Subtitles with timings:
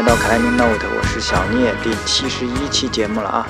[0.00, 3.46] 来到 climbing Note，我是小聂，第七十一期节目了啊。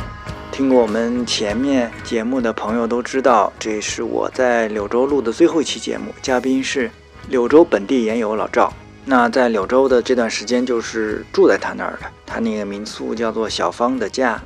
[0.50, 6.90] 听过我们前面节目的朋友都知道，这是我在柳州录的最后一期节目，嘉宾是
[7.28, 8.72] 柳州本地研友老赵。
[9.04, 14.42] 那在柳州的这段时间，就是住在他那儿的，他那个民宿叫做小芳的家。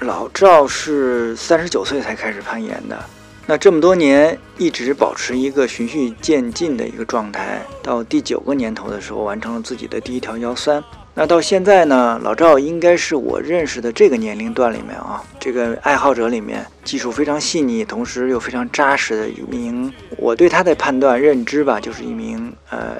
[0.00, 2.98] 老赵是三十九岁才开始攀岩的，
[3.46, 10.82] 那这么多年一直保持一个循序渐进的一个状态，到第九个年头的时候完成了自己的第一条幺三。
[11.20, 19.92] 那到现在呢，老赵应该是我认识的这个年龄段里面啊，这个爱好者里面技术非常细腻，同时又非常扎实的一名。
[20.16, 22.98] 我对他的判断认知吧，就是一名呃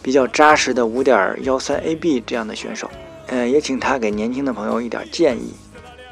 [0.00, 2.90] 比较扎实的五点幺三 AB 这样的选手。
[3.26, 5.52] 呃，也请他给年轻的朋友一点建议。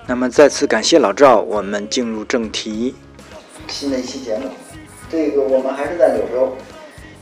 [0.06, 2.94] 那么再次感谢老赵，我们进入正题。
[3.68, 4.50] 新的一期节目，
[5.10, 6.54] 这个我们还是在柳州，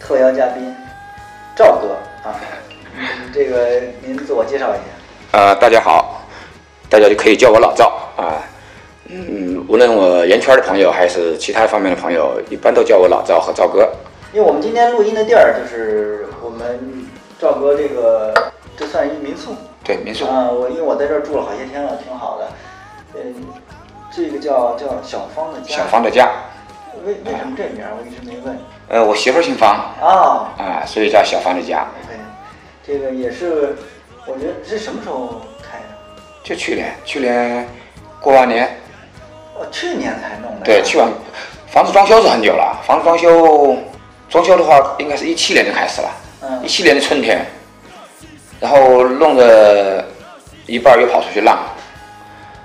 [0.01, 0.75] 特邀嘉宾
[1.55, 1.97] 赵哥
[2.29, 2.35] 啊，
[3.33, 5.39] 这个您自我介绍一下。
[5.39, 6.23] 呃，大家好，
[6.89, 8.43] 大家就可以叫我老赵啊。
[9.09, 13.91] 嗯，无论我圆圈的朋友还是其他方面的朋友，一般都叫我老赵和赵哥。
[14.33, 17.07] 因为我们今天录音的地儿就是我们
[17.41, 20.27] 赵哥这个，这算一民宿对，民宿。
[20.27, 20.49] 啊。
[20.51, 22.49] 我因为我在这儿住了好些天了，挺好的。
[23.15, 23.35] 嗯，
[24.15, 25.77] 这个叫叫小芳的家。
[25.77, 26.31] 小芳的家。
[27.05, 27.91] 为为什么这名儿？
[27.97, 28.59] 我一直没问。
[28.89, 31.87] 呃，我媳妇儿姓方啊啊，所以叫小芳的家。
[32.87, 33.77] 对，这个也是，
[34.27, 36.23] 我觉得是什么时候开的？
[36.43, 37.69] 就去年，去年
[38.21, 38.79] 过完年。
[39.59, 40.65] 哦，去年才弄的。
[40.65, 41.09] 对，去完
[41.69, 43.77] 房子装修是很久了，房子装修
[44.29, 46.09] 装修的话，应该是一七年就开始了。
[46.43, 47.45] 嗯一七年的春天，
[48.59, 50.05] 然后弄的
[50.67, 51.59] 一半儿又跑出去浪，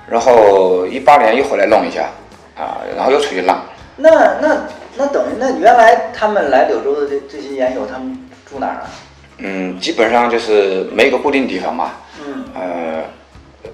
[0.07, 2.09] 然后一八年又回来弄一下，
[2.57, 3.65] 啊，然后又出去浪。
[3.97, 4.09] 那
[4.41, 4.57] 那
[4.95, 8.89] 那等于那原来他们来柳州的这这些研友，他们住哪儿啊？
[9.37, 11.91] 嗯，基本上就是没有个固定地方嘛。
[12.25, 12.45] 嗯。
[12.55, 13.03] 呃，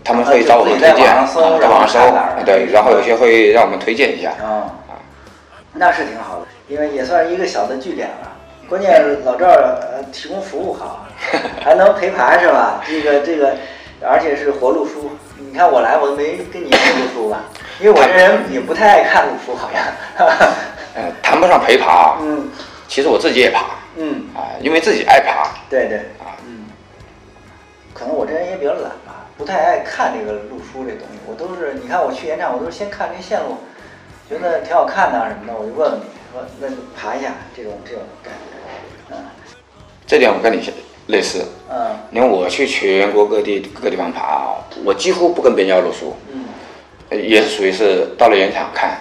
[0.03, 1.27] 他们会找我们推荐，啊
[1.59, 4.31] 在网上搜，对，然后有些会让我们推荐一下。
[4.43, 4.71] 啊，
[5.73, 8.31] 那是挺好的，因为也算是一个小的据点了。
[8.67, 11.05] 关键老赵呃提供服务好，
[11.63, 12.81] 还能陪爬是吧？
[12.87, 13.55] 这个这个，
[14.01, 15.11] 而且是活路书。
[15.37, 17.41] 你看我来我都没跟你看路书吧，
[17.79, 19.83] 因为我这人也不太爱看路书，好像。
[20.95, 22.49] 呃，谈不上陪爬，嗯
[22.87, 26.37] 其实我自己也爬嗯，啊，因为自己爱爬对对，啊。
[26.47, 26.65] 嗯，
[27.93, 31.19] 可能我这人也比较懒吧，不太爱看这个路书这东西。
[31.27, 33.57] 我都是你看我去演唱，我都是先看这线路，
[34.29, 39.15] 觉得挺好看的啊什么的，我就问问你说那就爬一下这种这种感觉。
[39.15, 39.17] 嗯
[40.07, 40.61] 这点我跟你
[41.07, 46.45] 类似，嗯因为我去全国各地各个地方爬，我几乎不跟别人要路书，嗯
[47.09, 48.97] 呃也是属于是到了原场看，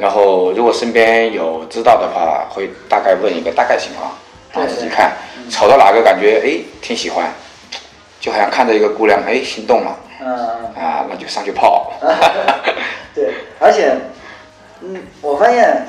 [0.00, 4.12] 然后如果身边有知道的话，会大概问一个大概情况，
[4.52, 5.12] 然后自己看，
[5.50, 7.30] 瞅到哪个感觉哎挺喜欢，
[8.18, 10.28] 就好像看着一个姑娘哎心动了嗯
[10.74, 11.92] 啊，那就上去泡。
[12.00, 12.08] 嗯，
[13.14, 13.94] 对，而且
[14.80, 15.86] 嗯，我发现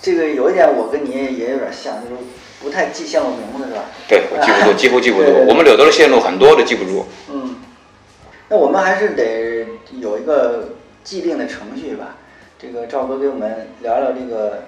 [0.00, 2.22] 这个有一点我跟你也有点像，就是
[2.62, 3.82] 不太记线路名字是吧？
[4.08, 5.44] 对我记不住，几 乎记不住对对。
[5.44, 7.06] 对我们柳州的线路很多都记不住。
[7.30, 7.56] 嗯，
[8.48, 9.66] 那我们还是得
[10.00, 10.68] 有一个
[11.02, 12.14] 既定的程序吧。
[12.60, 14.64] 这个赵哥给我们聊聊这个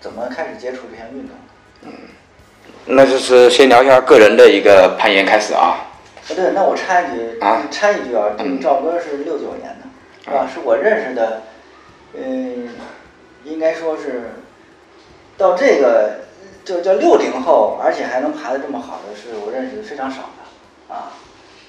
[0.00, 1.36] 怎么开始接触这项运动。
[1.82, 1.90] 嗯
[2.84, 5.60] 那就是先聊一下个人的一个攀岩开始啊。
[5.60, 9.86] 啊，对，那我插一句，啊插一句啊，这个嗯赵哥是六九年的，
[10.24, 10.48] 是吧？
[10.52, 11.42] 是我认识的，
[12.14, 12.68] 嗯、
[13.44, 14.30] 应该说是
[15.36, 16.20] 到这个
[16.64, 21.12] 就叫六零后，而且还能爬得这么好的，是我认识的非常少的，啊，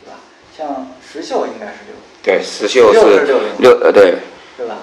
[0.04, 0.20] 对吧？
[0.56, 4.16] 像石秀应该是六，对，石秀六是是六零六呃对，
[4.58, 4.78] 是吧？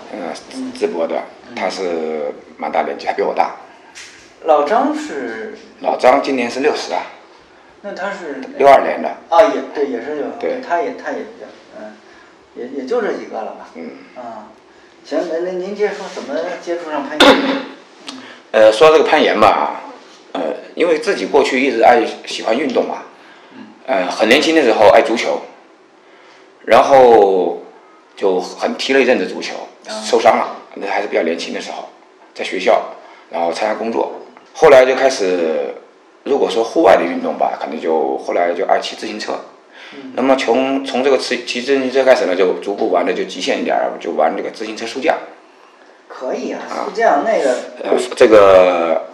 [0.53, 1.23] 嗯淄博的，
[1.55, 3.57] 他是蛮大年纪，还比我大。
[4.45, 7.03] 老张是，老张今年是六十啊，
[7.83, 8.41] 那他是？
[8.57, 9.09] 六二年的。
[9.29, 10.61] 啊，也对，也是六，对。
[10.67, 11.19] 他也他也
[11.79, 11.93] 嗯，
[12.57, 14.49] 也也就这几个了吧，嗯，啊，
[15.05, 17.29] 行，那那您接着说怎么接触上攀岩？
[18.53, 19.83] 呃，说这个攀岩吧，
[20.33, 20.41] 呃，
[20.75, 23.03] 因为自己过去一直爱喜欢运动嘛，
[23.55, 23.67] 嗯。
[23.87, 25.43] 呃，很年轻的时候爱足球，
[26.65, 27.60] 然后
[28.21, 29.55] 就很踢了一阵子足球，
[30.05, 31.89] 受伤了，那还是比较年轻的时候，
[32.35, 32.83] 在学校，
[33.31, 34.13] 然后参加工作，
[34.53, 35.75] 后来就开始，
[36.25, 39.41] 如果说户外的运动吧，可能就后来就爱骑自行车。
[40.13, 45.17] 那么从从这个骑骑自行车开始呢，就逐步玩的就极限一点儿，就玩这个自行车速降。
[46.07, 49.07] 可以啊，是这样那个，呃，这个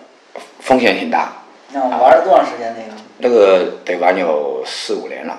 [0.59, 3.01] 风险挺大，那我玩了多长时间那个？
[3.19, 5.39] 那个得玩有四五年了，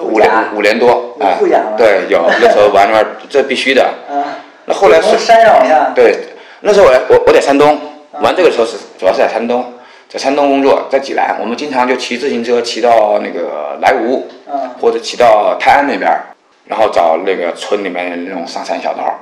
[0.00, 1.38] 五年五年多有啊
[1.76, 3.82] 对，有 那时候玩玩，这必须的。
[3.82, 6.16] 啊，那后来是山上往下，对，
[6.60, 7.78] 那时候我我我在山东
[8.20, 9.72] 玩这个时候是主要是在山东，
[10.08, 16.10] 在山东工作，在济南，我们经常就骑自行车骑到那个莱芜，嗯或者骑到泰安那边，
[16.66, 19.18] 然后找那个村里面的那种上山小道，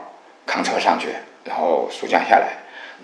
[0.46, 1.08] 扛车上去，
[1.44, 2.48] 然后速降下来。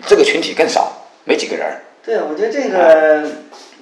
[0.05, 0.91] 这个群体更少，
[1.23, 1.65] 没几个人，
[2.05, 3.23] 对，我觉得这个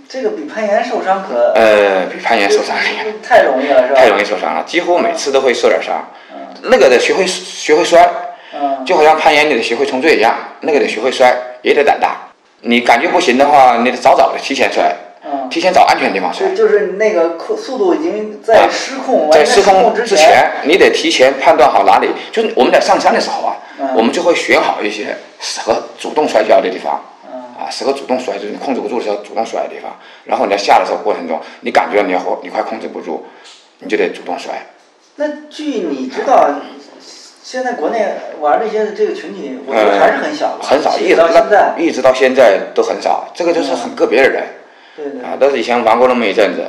[0.07, 2.75] 这个比攀岩受伤可呃，比攀岩受伤。
[3.23, 3.99] 太容易了，是吧？
[3.99, 6.07] 太容易受伤了，几乎每次都会受点伤。
[6.31, 6.37] 嗯
[6.67, 8.07] 那个得学会学会摔，
[8.53, 12.17] 嗯就好像攀岩你得学会冲坠一样，那个得学会摔，也得胆大。
[12.61, 14.91] 你感觉不行的话，你得早早的提前摔，
[15.23, 16.67] 嗯，提前找安全地方摔就。
[16.67, 22.09] 是那个控速度已经在失控，在失失控之之前，你得提前判断好哪里。
[22.31, 26.99] 就是我们在上山的时候啊，嗯我们就会选好一些适合主动摔跤的地方。
[27.57, 29.91] 嗯啊，适合主动摔，就是你控制不住的时候主动摔的地方。
[30.25, 33.25] 然后你在下的时候过程中，你感觉你要你快控制不住，
[33.79, 34.53] 你就得主动摔。
[35.15, 36.49] 那据你知道，
[37.41, 38.05] 现在国内
[38.41, 43.27] 玩这些这个群体，我觉得还是很小的，很少，一直到现在，一直到现在都很少。
[43.33, 44.43] 这个就是很个别的人
[44.95, 45.21] 对对。
[45.21, 46.65] 啊，都是以前玩过那么一阵子，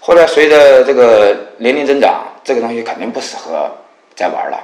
[0.00, 3.70] 后来随着这个年龄增长，这个东西肯定不适合
[4.14, 4.58] 再玩了。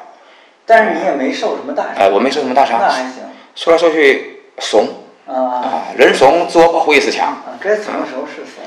[0.66, 3.12] 但是你也没受什么大伤，哎，我没受什么大伤那，还行
[3.54, 4.88] 说来说去怂
[5.26, 7.28] 啊人怂自我保护意识强。
[7.28, 7.58] 啊！
[7.60, 8.62] 该怂的时候是怂。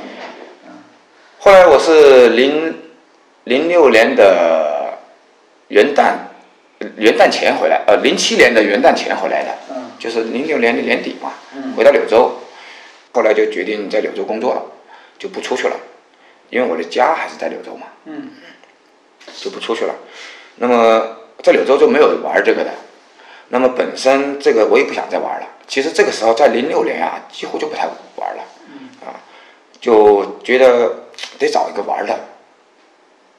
[1.40, 2.76] 后来我是零
[3.44, 4.98] 零六年的
[5.68, 6.14] 元旦
[6.98, 12.32] 元旦前回来，呃，零七年的元旦前回来的，嗯就是零六年的年底嘛，嗯回到柳州，
[13.14, 14.62] 后来就决定在柳州工作了，
[15.18, 15.76] 就不出去了，
[16.50, 18.32] 因为我的家还是在柳州嘛，嗯
[19.36, 19.94] 就不出去了。
[20.56, 22.72] 那么在柳州就没有玩这个的，
[23.50, 25.48] 那么本身这个我也不想再玩了。
[25.68, 27.86] 其实这个时候在零六年啊，几乎就不太
[28.16, 28.44] 玩了，
[29.06, 29.20] 啊，
[29.82, 32.18] 就觉得得找一个玩的，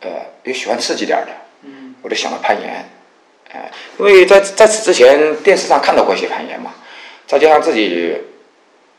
[0.00, 0.10] 呃，
[0.44, 1.32] 也喜欢刺激点的，
[1.62, 2.88] 嗯我就想到攀岩，
[3.52, 6.74] 哎、因为在在此之前电视上看到过一些攀岩嘛，
[7.26, 8.14] 再加上自己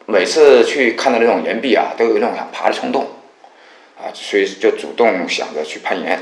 [0.07, 3.07] 每次去看到那种岩壁啊，都有那种想爬的冲动，
[3.95, 6.19] 啊，所以就主动想着去攀岩。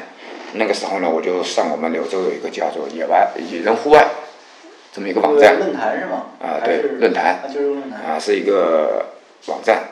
[0.53, 4.07] 那个时候呢，我就上我们柳州有一个叫做野外野人户外
[4.97, 6.25] 这么一个网站论坛是吗？
[6.41, 8.01] 啊，对，论坛啊，就是论坛。
[8.01, 9.05] 啊，是一个
[9.45, 9.83] 网站。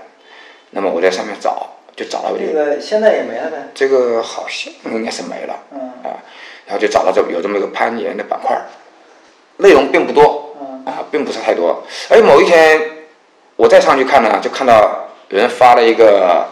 [0.71, 3.67] 那么我在上面找，就找到这这个，现在也没了呗。
[3.75, 5.59] 这个好像应该是没了。
[5.71, 6.17] 嗯啊，
[6.65, 8.59] 然后就找到这有这么一个攀岩的板块，
[9.57, 11.83] 内容并不多嗯啊，并不是太多。
[12.09, 12.81] 哎某一天
[13.57, 16.47] 我再上去看呢，就看到有人发了一个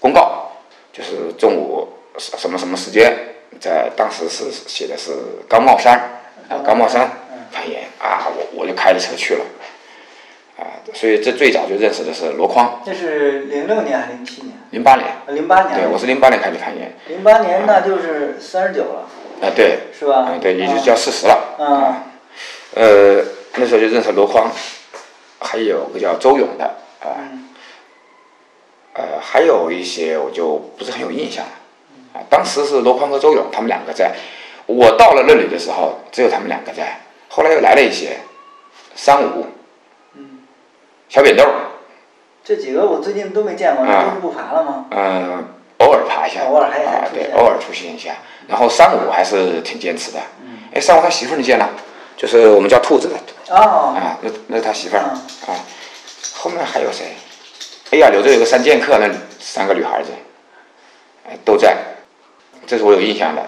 [0.00, 0.50] 公告，
[0.92, 1.88] 就是中午
[2.18, 3.16] 什什么什么时间，
[3.58, 5.12] 在当时是写的是
[5.48, 5.98] 高帽山
[6.50, 7.10] 啊，高帽山
[7.52, 9.44] 攀岩啊，我我就开着车去了。
[10.58, 14.52] 啊，所以这最早就认识的是箩筐，这是零六年还是零七年？
[14.72, 15.74] 零八年，零八年。
[15.80, 19.08] 对我是零八年开始攀岩，零八年，那就是三十九了，
[19.40, 20.28] 啊对，是吧？
[20.28, 21.56] 嗯对，也就叫四十了。
[21.58, 22.04] 嗯啊。
[22.74, 23.24] 呃，
[23.54, 24.50] 那时候就认识箩筐，
[25.38, 26.64] 还有个叫周勇的。
[27.00, 27.48] 啊，嗯。
[28.92, 31.52] 呃，还有一些我就不是很有印象了。
[32.12, 32.20] 啊。
[32.28, 34.14] 当时是罗筐和周勇他们两个在，
[34.66, 37.00] 我到了那里的时候只有他们两个在，
[37.32, 38.18] 后来又来了一些
[38.96, 39.46] 三五、
[40.14, 40.40] 嗯，
[41.08, 41.44] 小扁豆，
[42.42, 44.86] 这几个我最近都没见过，啊那都是不爬了吗？
[44.90, 45.44] 嗯、
[45.78, 48.16] 偶尔爬一下，偶尔还还啊，对，偶尔出现一下。
[48.48, 51.70] 然后三五还是挺坚持的，嗯哎，三五他媳妇儿你见了，
[52.16, 53.14] 就是我们叫兔子的。
[53.54, 55.60] 哦，啊，那那是他媳妇儿嗯啊。
[56.34, 57.14] 后面还有谁？
[57.92, 59.08] 哎呀，柳州有个三剑客，那
[59.38, 60.10] 三个女孩子，
[61.28, 61.76] 哎，都在，
[62.66, 63.40] 这是我有印象的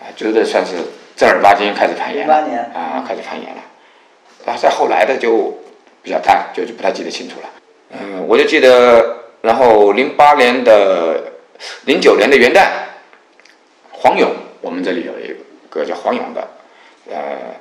[0.00, 0.76] 啊，就是这算是
[1.20, 3.62] 正儿八经开始攀岩了08年啊，开始攀岩了。
[4.46, 5.54] 然后再后来的就
[6.02, 7.50] 比较淡，就就不太记得清楚了。
[7.90, 11.32] 嗯，我就记得，然后零八年的、
[11.84, 12.68] 零九年的元旦，
[13.90, 14.30] 黄勇，
[14.62, 15.36] 我们这里有一
[15.68, 16.48] 个叫黄勇的，
[17.10, 17.54] 呃，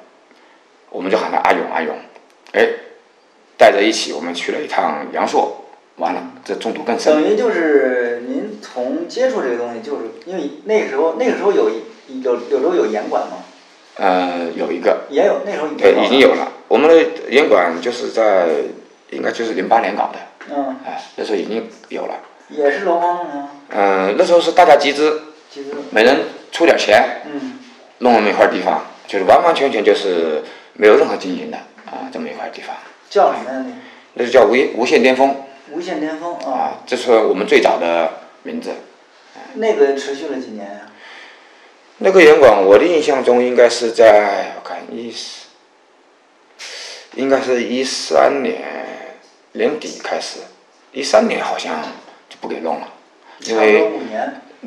[0.90, 1.94] 我们就喊他阿勇阿勇，
[2.54, 2.66] 哎，
[3.58, 5.66] 带着一起我们去了一趟阳朔，
[5.98, 7.14] 完了这中毒更深。
[7.14, 11.70] 等于就是您从接触这个东西，就是因为那个时候，那个时候有
[12.08, 13.44] 有有时候有严管吗？
[14.00, 16.50] 呃，有一个，也有，那时候已经对，了已经有了。
[16.70, 16.96] 我们的
[17.32, 18.48] 烟管就是在，
[19.10, 20.20] 应该就是零八年搞的，
[20.56, 22.16] 嗯，哎，那时候已经有了。
[22.48, 23.50] 也是箩筐吗？
[23.70, 27.60] 嗯、那时候是大家集资，集资，每人出点钱，嗯
[28.00, 30.42] 弄那么一块地方，就是完完全全就是
[30.74, 32.74] 没有任何经营的啊，这么一块地方，
[33.10, 33.66] 叫什么呀？
[34.14, 35.36] 那就叫无无限巅峰
[35.72, 38.14] 无限巅峰啊，啊，这是我们最早的
[38.44, 38.72] 名字。
[39.56, 40.82] 那个持续了几年呀？
[42.02, 45.48] 那个严管，我的印象中应该是在我看一四，
[47.16, 48.62] 应该是一三年
[49.52, 50.40] 年底开始，
[50.94, 51.82] 一三年好像
[52.30, 52.88] 就不给弄了，
[53.42, 53.92] 因为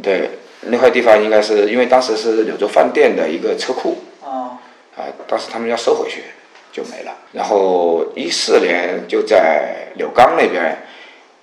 [0.02, 4.60] 对那块地方应该是因为当时是柳州饭店的一个车库啊，
[4.94, 6.24] 啊，当时他们要收回去
[6.70, 7.16] 就没了。
[7.32, 10.82] 然后一四年就在柳钢那边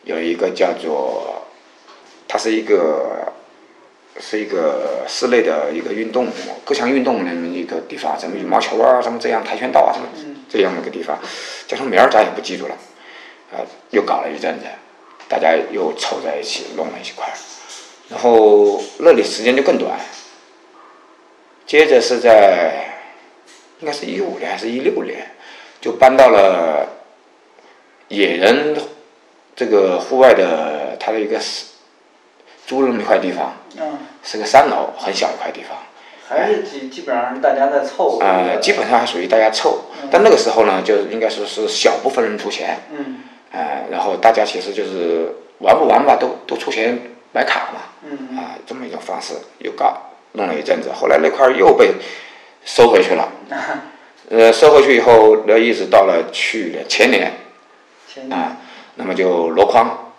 [0.04, 1.48] 有一个叫做，
[2.28, 3.29] 它是一个
[4.20, 6.28] 是一个室内的一个运动
[6.66, 10.08] 各项运动的一个地方，什么羽毛球啊，什么这样跆拳道啊，什么
[10.50, 11.18] 这样的一个地方，
[11.68, 12.76] 叫什么名儿咱也不记住了，
[13.52, 14.66] 啊，又搞了一阵子，
[15.28, 17.34] 大家又凑在一起弄了一块儿，
[18.10, 19.98] 然后那里时间就更短，
[21.66, 22.90] 接着是在
[23.80, 25.32] 应该是一五年还是一六年，
[25.80, 26.88] 就搬到了
[28.10, 28.76] 野人
[29.56, 31.66] 这个户外的他的一个室
[32.70, 35.76] 租了那么一块地方，嗯，是个三楼，很小一块地方。
[36.28, 38.20] 还是基基本上是大家在凑。
[38.22, 43.24] 呃，基本上还属于大家凑，但那个时候呢，就应该说是小部分人出钱，嗯。
[43.52, 46.96] 呃，然后大家其实就是玩不玩吧，都都出钱
[47.32, 48.38] 买卡嘛，嗯。
[48.38, 49.98] 啊，这么一种方式又搞
[50.34, 51.96] 弄了一阵子，后来那块儿又被
[52.64, 53.28] 收回去了，
[54.30, 57.34] 呃，收回去以后，那一直到了去年前年。
[58.08, 58.58] 前啊，
[58.94, 60.12] 那么就箩筐，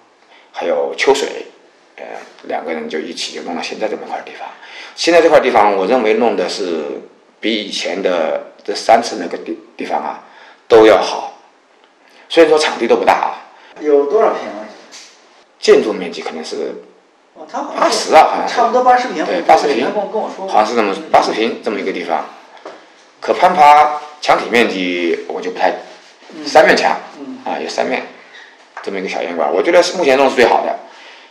[0.51, 1.47] 还有秋水，
[2.01, 2.07] 呃，
[2.45, 4.49] 两个人就一起就弄到现在这么块地方。
[4.97, 7.03] 现在这块地方，我认为弄的是
[7.41, 10.25] 比以前的这三次那个地地方啊
[10.67, 11.39] 都要好。
[12.31, 13.29] 虽然说场地都不大啊，
[13.81, 14.65] 有多少平啊？
[15.59, 16.83] 建筑面积可能是
[17.77, 19.25] 八十啊，好像差不多八十平。
[19.27, 20.49] 对八十平跟我说。
[20.49, 22.25] 好像是这么八十平这么一个地方。
[23.21, 25.75] 可攀爬墙体面积我就不太，
[26.47, 28.07] 三面墙嗯啊有三面，
[28.83, 30.79] 这么一个小烟馆，我觉得是目前弄是最好的。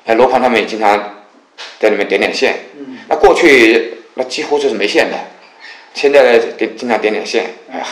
[0.06, 1.26] 哎，罗盘他们也经常
[1.80, 5.18] 在里面点点线，嗯那过去那几乎就是没线的，
[5.94, 7.86] 现在呢点经常点点线，哎呀，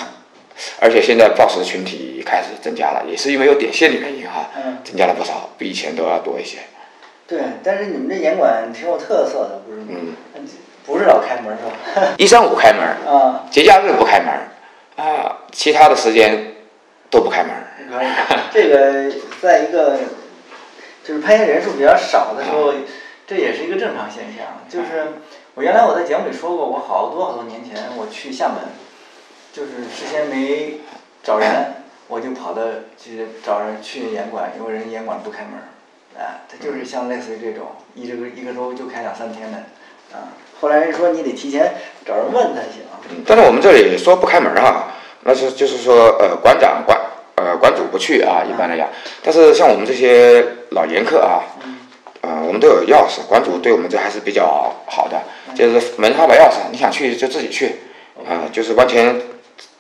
[0.80, 6.58] 而且现在报时群体开始增加了，也是因为有点线的原因哈，嗯，增加了不少，比以前都要多一些。
[7.28, 9.88] 对，但是你们这严管挺有特色的，不是吗？
[10.36, 10.48] 嗯，
[10.86, 11.64] 不是老开门是
[12.00, 12.14] 吧？
[12.18, 16.54] 一三五开门，啊，节假日不开门，啊，其他的时间
[17.10, 17.52] 都不开门。
[18.54, 19.12] 这个，
[19.42, 19.98] 在一个
[21.08, 22.74] 就是攀岩人数比较少的时候，
[23.26, 24.68] 这也是一个正常现象。
[24.68, 25.22] 就是
[25.56, 28.58] 我原来我在节目里说过，我好多好多年前我去厦门，
[29.54, 30.82] 就是事先没
[31.24, 31.76] 找人，
[32.10, 32.62] 我就跑到
[32.98, 35.72] 去找人去演馆，因为人演馆不开门儿，
[36.22, 39.60] 啊，他就是像类似于这种一这个一个周就开两三天的，
[40.12, 42.82] 啊，后来人说你得提前找人问才行。
[43.10, 47.00] 嗯但是我们这里说不开门哈，那是就是说呃馆长馆
[47.38, 48.90] 呃馆主不去啊，一般来讲。
[49.24, 51.42] 但是像我们这些老严客啊，
[52.22, 55.22] 呃我们都有钥匙，馆主对我们这还是比较好的，
[55.56, 57.76] 就是门上把钥匙，你想去就自己去，
[58.28, 59.22] 啊、就是完全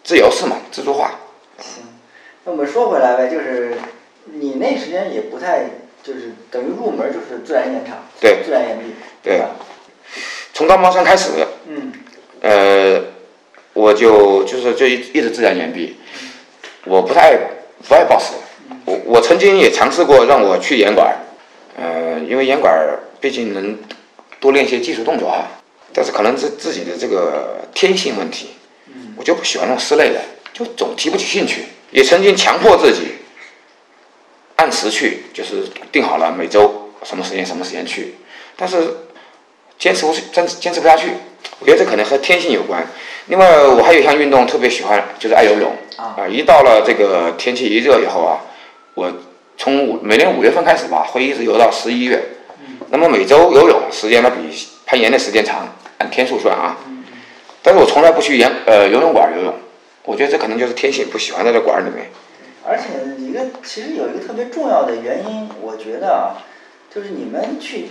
[0.03, 1.19] 自由式嘛，自助化。
[1.59, 1.83] 行，
[2.45, 3.75] 那我们说回来呗，就是
[4.25, 5.65] 你那时间也不太，
[6.03, 8.43] 就是等于入门就是自然岩场，对。
[8.45, 9.41] 自然岩壁，对？
[10.53, 11.31] 从高毛山开始，
[11.67, 11.91] 嗯。
[12.39, 13.01] 呃，
[13.73, 15.97] 我就就是就一一直自然岩壁，
[16.87, 17.37] 我不太
[17.87, 18.33] 不爱报时，
[18.85, 21.15] 我我曾经也尝试过让我去岩馆，
[21.75, 22.73] 呃，因为岩馆
[23.19, 23.77] 毕竟能
[24.39, 25.47] 多练一些技术动作哈，
[25.93, 28.51] 但是可能是自己的这个天性问题，
[29.17, 30.21] 我就不喜欢那种室内的，
[30.53, 33.15] 就总提不起兴趣，也曾经强迫自己
[34.55, 38.15] 按时去，就是定好了每周什么时间什么时间去，
[38.55, 38.77] 但是
[39.77, 41.11] 坚持不坚持坚持不下去，
[41.59, 42.87] 我觉得这可能和天性有关。
[43.27, 48.39] 另外，我还有一项运动特别喜欢，就是爱游泳啊一到了这个天气一热以后啊，
[48.93, 49.11] 我
[49.57, 52.23] 从五每年五月份开始吧，会一直游到十一月。
[52.89, 54.55] 那么每周游泳时间呢比
[54.85, 55.67] 攀岩的时间长，
[55.97, 56.77] 按天数算啊。
[57.61, 59.53] 但是我从来不去岩呃游泳馆游泳，
[60.05, 62.05] 我觉得这可能就是天性，不喜欢在这馆里面。
[62.65, 66.39] 而且一个其实有一个特别重要的原因，我觉得啊，
[66.93, 67.87] 就是你们去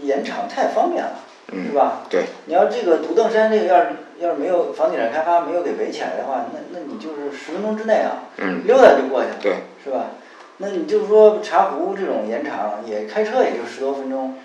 [0.00, 1.20] 岩场太方便了，
[1.52, 2.02] 嗯是吧？
[2.08, 3.90] 对，你要这个独凳山这个要是
[4.22, 10.12] 要是没有房地产开发没有给围起来的话，那那你就是十分钟之内啊，嗯，溜达就过去了，对，是吧？
[10.58, 14.36] 那你就是说茶壶这种延长也开车也就十多分钟，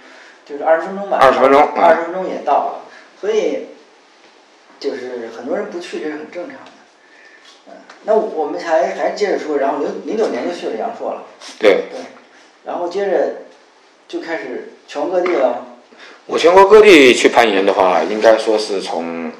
[0.45, 2.85] 就是二十分钟吧，二十分钟嗯二十分钟也到了，
[3.21, 3.67] 所以
[4.79, 6.71] 就是很多人不去这是很正常的。
[7.67, 11.23] 嗯，那我们还还接着说，然后零零九年就去了阳朔了，
[11.59, 11.83] 对。
[11.91, 11.99] 对，
[12.65, 13.41] 然后接着
[14.07, 15.65] 就开始全国各地了。
[16.25, 19.31] 我全国各地去攀岩的话，应该说是从，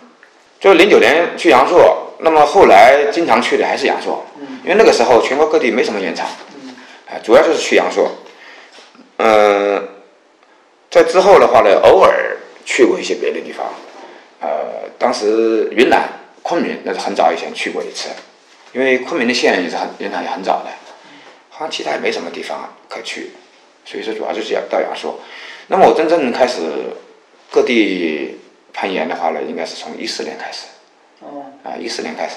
[0.59, 6.27] 就是零九年去阳朔，那么后来经常去的还是阳朔，嗯因为那个时候全国各地没什么岩场，
[6.61, 6.75] 嗯
[7.07, 8.11] 啊，主要就是去阳朔。
[9.17, 9.87] 嗯、
[10.91, 13.67] 在之后的话呢，偶尔去过一些别的地方，
[14.41, 16.09] 呃，当时云南
[16.43, 18.09] 昆明那是很早以前去过一次，
[18.73, 20.69] 因为昆明的县也是很岩场也很早的，
[21.49, 23.31] 好像其他也没什么地方可去，
[23.85, 25.19] 所以说主要就是要到阳朔。
[25.67, 26.61] 那么我真正开始
[27.49, 28.37] 各地
[28.77, 30.67] 攀岩的话呢，应该是从一四年开始。
[31.21, 32.35] 哦，啊，一四年开始。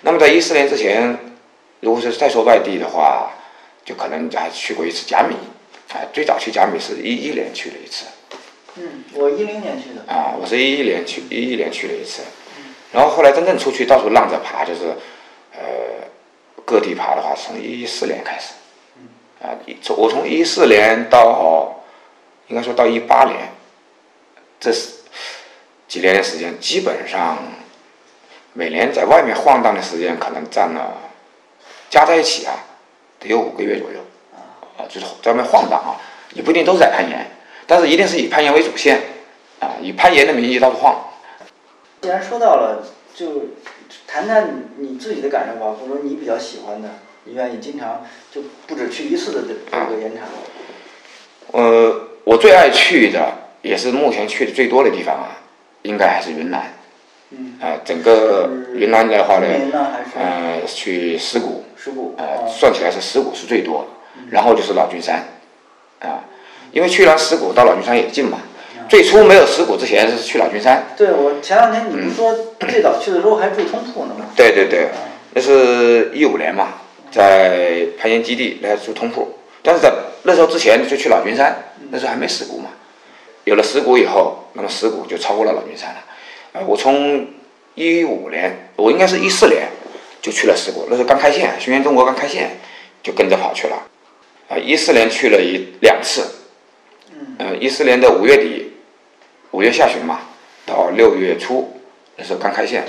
[0.00, 1.18] 那么在一四年之前，
[1.80, 3.30] 如果是再说外地的话，
[3.84, 5.36] 就可能还去过一次甲米，
[5.92, 8.06] 啊，最早去甲米是一一年去了一次。
[8.76, 10.10] 嗯，我一零年去的。
[10.10, 12.22] 啊，我是一一年去一一年去了一次，
[12.90, 14.86] 然后后来真正出去到处浪着爬，就是
[15.52, 15.60] 呃
[16.64, 18.54] 各地爬的话，从一四年开始。
[19.42, 21.84] 啊，一从我从一四年到
[22.46, 23.52] 应该说到一八年，
[24.58, 24.93] 这是
[25.88, 27.38] 几年的时间，基本上
[28.52, 30.94] 每年在外面晃荡的时间可能占了
[31.90, 32.54] 加在一起啊，
[33.20, 34.00] 得有五个月左右。
[34.76, 35.94] 啊，就是在外面晃荡啊，
[36.34, 37.30] 也不一定都是在攀岩，
[37.64, 39.00] 但是一定是以攀岩为主线，
[39.60, 41.12] 啊，以攀岩的名义到处晃。
[42.02, 42.82] 既然说到了，
[43.14, 43.50] 就
[44.08, 46.88] 谈谈你自己的感受吧，或者说你比较喜欢的，
[47.22, 50.26] 你愿意经常就不止去一次的这这个岩场。
[51.52, 55.38] 呃，我最爱去的，也是目前去的最多的地方啊，
[55.84, 56.74] 应该还是云南。
[57.30, 57.54] 嗯。
[57.60, 62.14] 啊，整个云南的话呢昆明呢还是，呃，去石鼓，石鼓。
[62.18, 63.86] 呃，哦算起来是石鼓是最多，
[64.30, 65.24] 然后就是老君山，
[66.00, 66.24] 啊，
[66.72, 68.38] 因为去完石鼓到老君山也近嘛。
[68.86, 74.26] 最初没有石鼓之前是去老君山，对，我前两天你不是说最早去的时候还住通铺呢吗？
[74.36, 74.88] 对对对，
[75.32, 76.74] 那是一五年嘛，
[77.10, 79.90] 在攀岩基地来住通铺，但是在
[80.24, 81.56] 那时候之前就去老君山，
[81.90, 82.63] 那时候还没石鼓嘛。
[83.44, 86.04] 有了石鼓以后，那么石鼓就超过了老君山了。
[86.52, 87.26] 呃，我从
[87.74, 89.68] 一五年，我应该是一四年
[90.22, 92.58] 就去了石鼓，那时候刚开线，轩辕中国刚开线，
[93.02, 93.82] 就跟着跑去了。
[94.48, 96.26] 啊，一四年去了一两次，
[97.10, 98.72] 嗯，呃，一四年的五月底，
[99.52, 100.20] 五月下旬嘛，
[100.66, 101.80] 到六月初，
[102.16, 102.84] 那时候刚开线，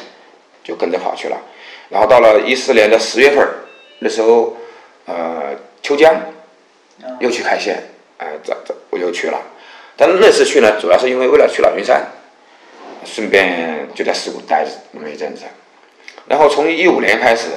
[0.63, 1.37] 就跟着跑去了。
[1.89, 3.47] 然后到了一四年的十月份，
[3.99, 4.57] 那时候，
[5.05, 6.13] 呃，秋江
[7.19, 7.81] 又去开线，
[8.17, 9.41] 呃，这这我又去了。
[9.97, 12.05] 但是那次去呢，主要是因为为了去老君山，
[13.05, 15.43] 顺便就在石鼓待着那么一阵子。
[16.27, 17.49] 然后从一五年开始，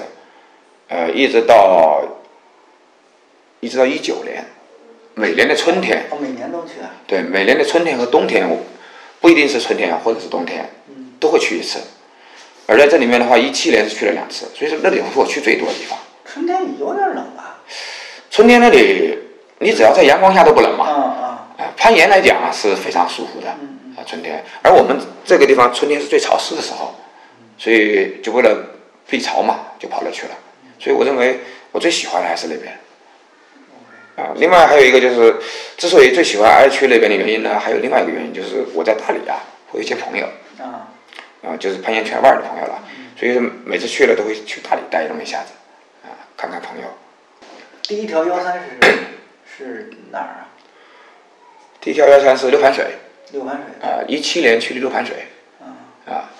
[0.88, 2.02] 呃，一直到
[3.60, 4.44] 一直到一九年，
[5.14, 6.90] 每年的春天，哦，每年都去啊。
[7.06, 8.58] 对，每年的春天和冬天，我
[9.20, 11.80] 不一定是春天或者是冬天，嗯都会去一次。
[12.66, 15.98] 而在这里面的话，一七年是去了两次，所以说那里是我去最多的地方。
[16.24, 17.60] 春天有点冷吧？
[18.30, 19.18] 春天那里，
[19.60, 20.84] 你只要在阳光下都不冷嘛。
[20.84, 21.00] 啊啊。
[21.00, 21.07] 啊，
[21.78, 24.44] 攀岩来讲啊是非常舒服的嗯啊，春天。
[24.62, 26.94] 而我们这个地方春天是最潮湿的时候，
[27.56, 28.54] 所以就为了
[29.08, 30.32] 避潮嘛，就跑那去了。
[30.78, 31.40] 所以我认为
[31.72, 32.78] 我最喜欢的还是那边。
[34.16, 35.36] 啊，另外还有一个就是，
[35.76, 39.38] 之所以最喜欢爱去那边的原因呢，还有另外一个原因就是我在大理啊，
[39.70, 40.26] 我有一些朋友
[40.58, 40.90] 啊。
[41.40, 42.82] 啊，就是攀岩圈外的朋友了，
[43.16, 45.52] 所以每次去了都会去大理待那么一下子，
[46.02, 46.88] 啊，看看朋友。
[47.82, 48.92] 第一条幺三是
[49.56, 50.47] 是哪儿啊？
[51.80, 52.84] 第一条幺三是六盘水，
[53.32, 53.88] 六盘水。
[53.88, 55.16] 啊，一七年去的六盘水，
[55.60, 55.66] 啊。
[56.12, 56.30] 啊，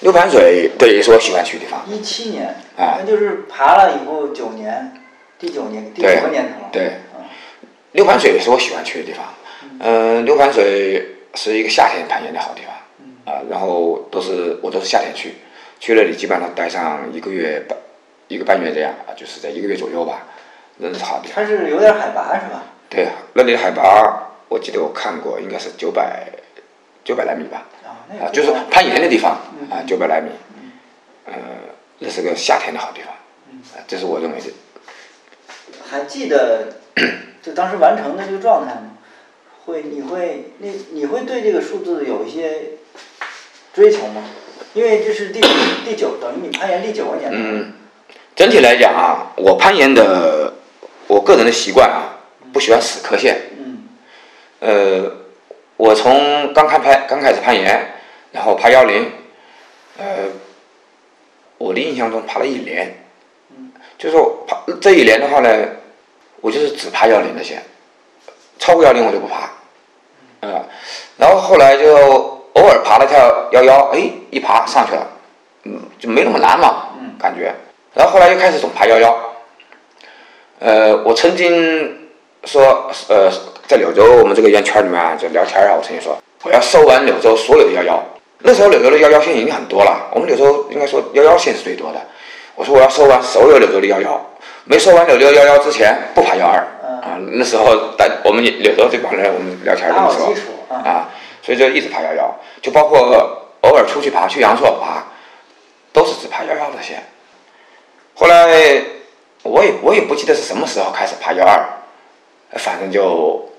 [0.00, 1.84] 六盘水对也是我喜欢去的地方。
[1.88, 2.54] 一七年。
[2.76, 4.92] 啊那就是爬了以后九年，
[5.38, 6.68] 第九年，第对九个年头了。
[6.70, 7.24] 对啊。
[7.92, 9.24] 六盘水也是我喜欢去的地方，
[9.80, 15.34] 嗯、六盘水是一个夏天攀岩的好地方，啊，然后都是我都是夏天去，
[15.80, 17.78] 去那里基本上待上一个月半
[18.28, 20.26] 一个半月这样啊，就是在一个月左右吧，
[20.76, 21.42] 那是好地方。
[21.42, 22.64] 它是有点海拔是吧？
[22.90, 26.28] 对，那里的海拔我记得我看过，应该是九百
[27.04, 27.66] 九百来米吧，
[28.08, 30.30] 啊，就是攀岩的地方嗯啊，九百来米，
[31.24, 31.34] 呃，
[31.98, 33.12] 那是个夏天的好地方，
[33.50, 34.46] 嗯啊，这是我认为的。
[35.88, 36.78] 还记得
[37.42, 38.92] 就当时完成的这个状态吗？
[39.64, 42.78] 会，你会，那你会对这个数字有一些
[43.74, 44.22] 追求吗？
[44.74, 45.40] 因为这是第
[45.84, 47.36] 第九，等于你攀岩第九个年头。
[47.36, 47.72] 嗯，
[48.34, 50.54] 整体来讲啊，我攀岩的
[51.08, 52.18] 我个人的习惯啊，
[52.52, 53.40] 不喜欢死磕线。
[54.66, 55.12] 嗯呃，
[55.76, 57.94] 我从刚开攀刚开始攀岩，
[58.32, 59.12] 然后爬幺零，
[59.96, 60.04] 呃，
[61.56, 62.92] 我的印象中爬了一年，
[63.96, 65.48] 就是说爬这一年的话呢，
[66.40, 67.62] 我就是只爬幺零的线，
[68.58, 69.50] 超过幺零我就不爬，
[70.40, 70.66] 呃，
[71.16, 71.94] 然后后来就
[72.54, 75.06] 偶尔爬了跳幺幺，哎，一爬上去了，
[75.62, 77.54] 嗯，就没那么难嘛，嗯感觉，
[77.94, 79.16] 然后后来又开始总爬幺幺，
[80.58, 82.05] 呃，我曾经
[82.46, 83.30] 说，呃，
[83.66, 88.02] 在柳州我们这个圆圈里面啊，就聊天啊，我曾经说我要收完柳州所有的幺幺。
[88.40, 92.00] 那时候柳州的幺幺线已经很多了，我们柳州应该说幺幺线是最多的。
[92.54, 94.20] 我说我要收完所有柳州的幺幺，
[94.64, 97.18] 没收完柳州幺幺之前不爬幺二嗯啊。
[97.32, 100.74] 那时候在我们柳州这帮人，我们聊天这么说打好基础啊。
[100.84, 101.08] 啊，
[101.42, 102.98] 所以就一直爬幺幺，就包括
[103.62, 105.04] 偶尔出去爬，去阳朔爬，
[105.92, 107.02] 都是只爬幺幺的线。
[108.14, 108.46] 后来
[109.42, 111.58] 我也我也不记得是什么时候开始爬幺二，
[112.52, 113.50] 反正就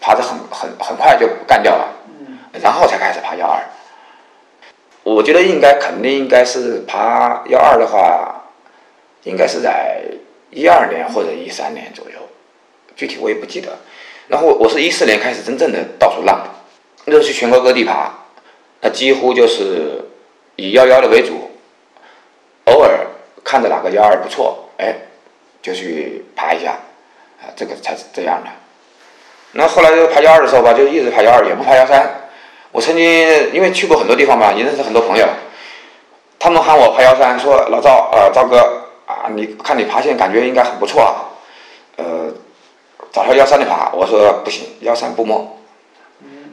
[0.00, 1.88] 爬得很很很快就干掉了，
[2.20, 3.62] 嗯然后才开始爬幺二。
[5.04, 8.44] 我觉得应该肯定应该是爬幺二的话，
[9.24, 10.02] 应该是在
[10.50, 12.18] 一二年或者一三年左右，
[12.94, 13.78] 具体我也不记得。
[14.28, 16.46] 然后我是一四年开始真正的到处浪，
[17.04, 18.12] 那时候去全国各地爬，
[18.80, 20.04] 那几乎就是
[20.56, 21.50] 以幺幺的为主，
[22.66, 23.06] 偶尔
[23.42, 24.94] 看着哪个幺二不错，哎，
[25.60, 26.80] 就去爬一下，啊，
[27.56, 28.50] 这个才是这样的。
[29.52, 32.08] 那后来就爬幺二的时候吧，就一直爬幺二，也不爬幺三。
[32.70, 35.26] 我曾经因为去过很多地方嘛，也认识很多朋友，
[36.38, 38.58] 他们喊我爬幺三，说老赵，呃，赵哥
[39.04, 41.36] 啊，你看你爬线感觉应该很不错啊，
[41.96, 42.32] 呃，
[43.12, 43.92] 找条幺三的爬。
[43.92, 45.58] 我说不行，幺三不摸，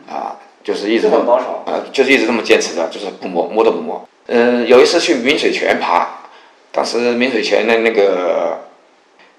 [0.09, 4.05] 啊，就是一直这么保守呃，就是一直这么坚持的，就是不摸，摸都不摸。
[4.27, 6.05] 嗯，有一次去明水泉爬，
[6.73, 8.59] 当时明水泉的那个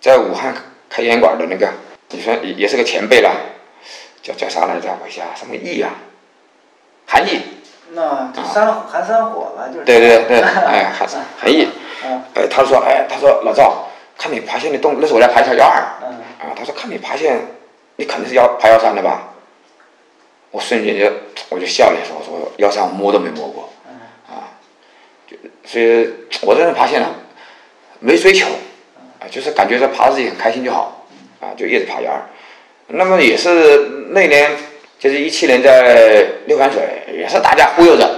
[0.01, 0.55] 在武汉
[0.91, 1.73] 开烟馆的那个，
[2.11, 3.31] 你说也也是个前辈了，
[4.23, 4.89] 叫叫啥来着？
[5.03, 5.95] 我一下什么义啊？
[7.07, 7.41] 韩毅。
[7.93, 9.85] 那这三韩三火吧，就是。
[9.85, 11.69] 对对对， 哎，韩韩毅。
[12.05, 15.83] 嗯哎，他说，哎，他说老赵，看你爬线的动，那时候我在爬一条幺二。
[16.03, 16.09] 嗯
[16.41, 17.39] 啊，他说看你爬线，
[17.97, 19.29] 你肯定是幺爬幺三的吧？
[20.51, 21.13] 我瞬间就
[21.51, 23.71] 我就笑了一声，我说幺三我摸都没摸过。
[23.89, 24.59] 嗯啊，
[25.29, 26.11] 就所以
[26.43, 27.09] 我这人爬线呢，
[28.01, 28.47] 没追求，
[29.21, 31.05] 啊，就是感觉这爬自己很开心就好，
[31.41, 32.21] 啊，就一直爬幺二。
[32.89, 34.51] 那么也是那年，
[34.99, 36.83] 就是一七年在六盘水，
[37.17, 38.09] 也是大家忽悠着。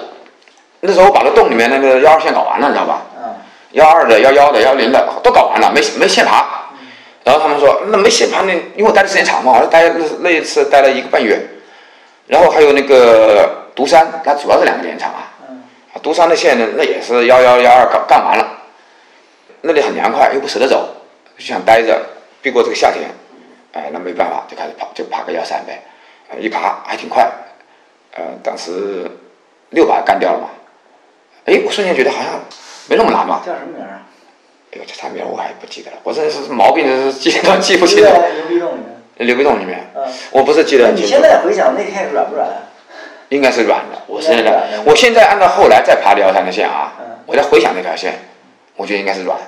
[0.80, 3.02] 那时候我把那洞里面那个幺二线搞完了，你知道吧？
[3.18, 3.34] 嗯
[3.72, 6.46] 幺二的、幺幺的、幺零的都搞完了，没没线爬。
[7.24, 11.40] 然后他们说那没线爬，呢因为我待的时间长嘛，我待那那一次待了一个半月。
[12.26, 15.32] 然后还有那个独山，它主要是两个连场啊。
[15.48, 15.62] 嗯
[15.94, 18.46] 啊，独山的线呢，那也是幺幺幺二干干完了，
[19.62, 20.88] 那里很凉快，又不舍得走，
[21.38, 22.00] 就想待着，
[22.42, 23.08] 避过这个夏天。
[23.72, 25.82] 哎，那没办法，就开始爬，就爬个幺三呗。
[26.30, 27.30] 呃一爬还挺快，
[28.16, 29.10] 呃，当时
[29.70, 30.48] 六把干掉了嘛。
[31.44, 32.40] 哎，我瞬间觉得好像
[32.88, 33.40] 没那么难嘛。
[33.44, 34.02] 叫什么名儿啊？
[34.72, 38.20] 哎呦，这啥名儿我还不记得了，我这是毛病，是记都记不清就了。
[38.20, 38.92] 在牛逼洞里面。
[39.18, 40.02] 刘备洞里面，嗯。
[40.32, 41.22] 我不是记得你很清楚现。
[41.22, 42.56] 在回想那天软不软啊？
[43.28, 44.02] 应该是软的。
[44.06, 48.18] 我现在我现在按照后来再爬辽山的线啊嗯，我再回想那条线，
[48.74, 49.38] 我觉得应该是软，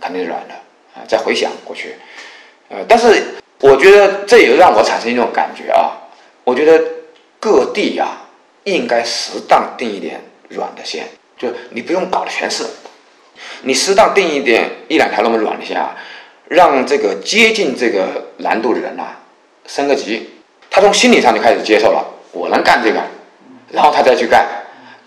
[0.00, 0.54] 肯定是软的
[0.94, 1.04] 啊。
[1.06, 1.94] 再回想过去，
[2.68, 5.96] 呃，但是我觉得这也让我产生一种感觉啊，
[6.44, 6.82] 我觉得
[7.38, 8.08] 各地呀、
[8.64, 11.06] 应该适当定一点软的线，
[11.38, 12.64] 就你不用搞得全是，
[13.62, 15.96] 你适当定一点一两条那么软的线啊，
[16.48, 19.16] 让这个接近这个难度的人呐、
[19.66, 20.30] 升个级，
[20.70, 23.00] 他从心理上就开始接受了，我能干这个，
[23.72, 24.46] 然后他再去干，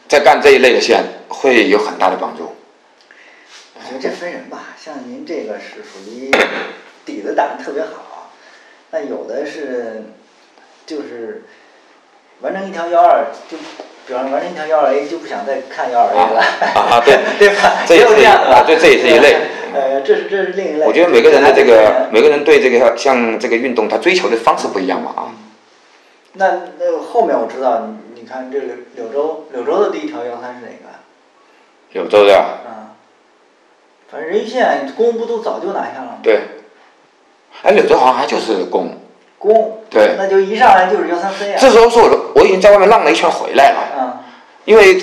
[0.07, 2.55] 再干这一类的线会有很大的帮助。
[3.89, 6.29] 我觉得这分人吧，像您这个是属于
[7.05, 8.29] 底子打得特别好，
[8.91, 10.03] 那有的是
[10.85, 11.45] 就是
[12.41, 13.57] 完成一条幺二就，
[14.05, 16.39] 比方完成一条幺二 A 就不想再看幺二 A 了，
[16.75, 17.83] 啊啊对对吧？
[17.87, 19.37] 这也是有这样的对这也是一类
[19.73, 20.85] 呃，这是这是另一类。
[20.85, 25.33] 我觉得每个人的这个每个人对这个像这个运动，他追求的方式不一样嘛啊。
[26.33, 30.89] 那那后面我知道，你你看这柳柳州柳州的第一条幺三是哪个？
[31.93, 32.93] 柳州的啊，
[34.11, 36.17] 反正人鱼线弓不都早就拿下了吗？
[36.23, 36.39] 对，
[37.63, 38.97] 哎，柳州好像还就是攻。
[39.37, 41.55] 攻，对那就一上来就是幺三三呀。
[41.57, 44.17] 这时候是我我已经在外面浪了一圈回来了，嗯
[44.65, 45.01] 因为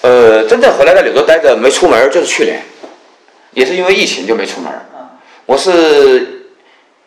[0.00, 2.62] 呃真正回来在柳州待着没出门就是去年，
[3.52, 4.72] 也是因为疫情就没出门。
[4.94, 5.08] 嗯
[5.44, 6.46] 我是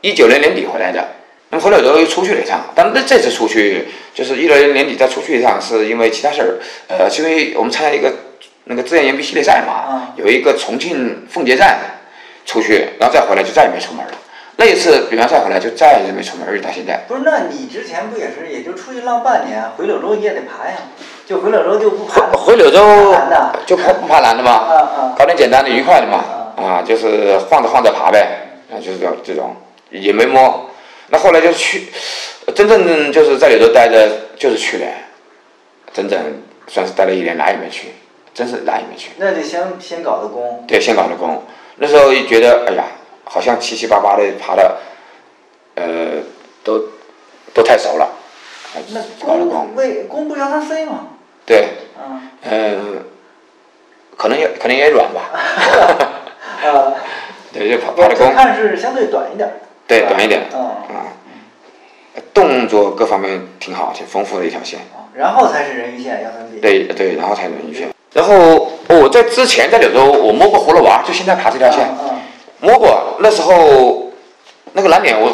[0.02, 1.04] 一九年年底回来的，
[1.50, 8.14] 那么回来之后又出去了一趟，但那这次出去就是一六年年底再出去一趟，是因为其他事儿，呃，是因为我们参加一个
[8.66, 11.80] 那个自然岩壁系列赛嘛，嗯有一个重庆奉节站
[12.46, 14.12] 出去，然后再回来就再也没出门了。
[14.56, 17.04] 那一次比完赛回来就再也没出门，一直到现在。
[17.08, 20.76] 不是，那你之前不也是也就出去浪半年，回柳州你也得爬呀？
[21.26, 22.22] 就回柳州就不爬。
[22.34, 23.16] 回柳州。
[23.66, 26.24] 就不不爬难的嘛，嗯嗯搞点简单的、愉快的嘛，
[26.56, 29.56] 啊，就是晃着晃着爬呗，啊，就是这种这种，
[29.90, 30.70] 也没摸。
[31.08, 31.88] 那后来就去，
[32.54, 34.94] 真正就是在柳州待着，就是去年，
[35.94, 36.20] 整整
[36.68, 37.88] 算是待了一年，哪也没去，
[38.34, 39.12] 真是哪也没去。
[39.18, 40.64] 那得先先搞的工。
[40.68, 41.44] 对，先搞的工，
[41.78, 42.84] 那时候一觉得，哎呀，
[43.26, 44.78] 好像七七八八的爬的，
[45.76, 46.22] 呃，
[46.64, 46.86] 都
[47.54, 51.08] 都太熟了，啊那搞的为工不幺三 C 嘛？
[51.46, 51.70] 对，
[52.00, 53.04] 嗯嗯，
[54.18, 55.30] 可能也可能也软吧，
[56.64, 56.94] 呃，
[57.54, 59.54] 对，就爬我爬的工，看是相对短一点儿。
[59.88, 60.60] 对，短一点，嗯。
[60.60, 61.12] 啊，
[62.34, 64.80] 动作各方面挺好，挺丰富的一条线。
[65.14, 66.60] 然后才是人鱼线幺三 B。。
[66.60, 67.93] 对对，然后才是人鱼线。
[68.14, 68.36] 然后
[68.88, 72.22] 哦我在之前在柳州，我摸过葫芦娃，就现在爬这条线，嗯
[72.62, 73.18] 摸过。
[73.20, 74.12] 那时候
[74.74, 75.32] 那个难点我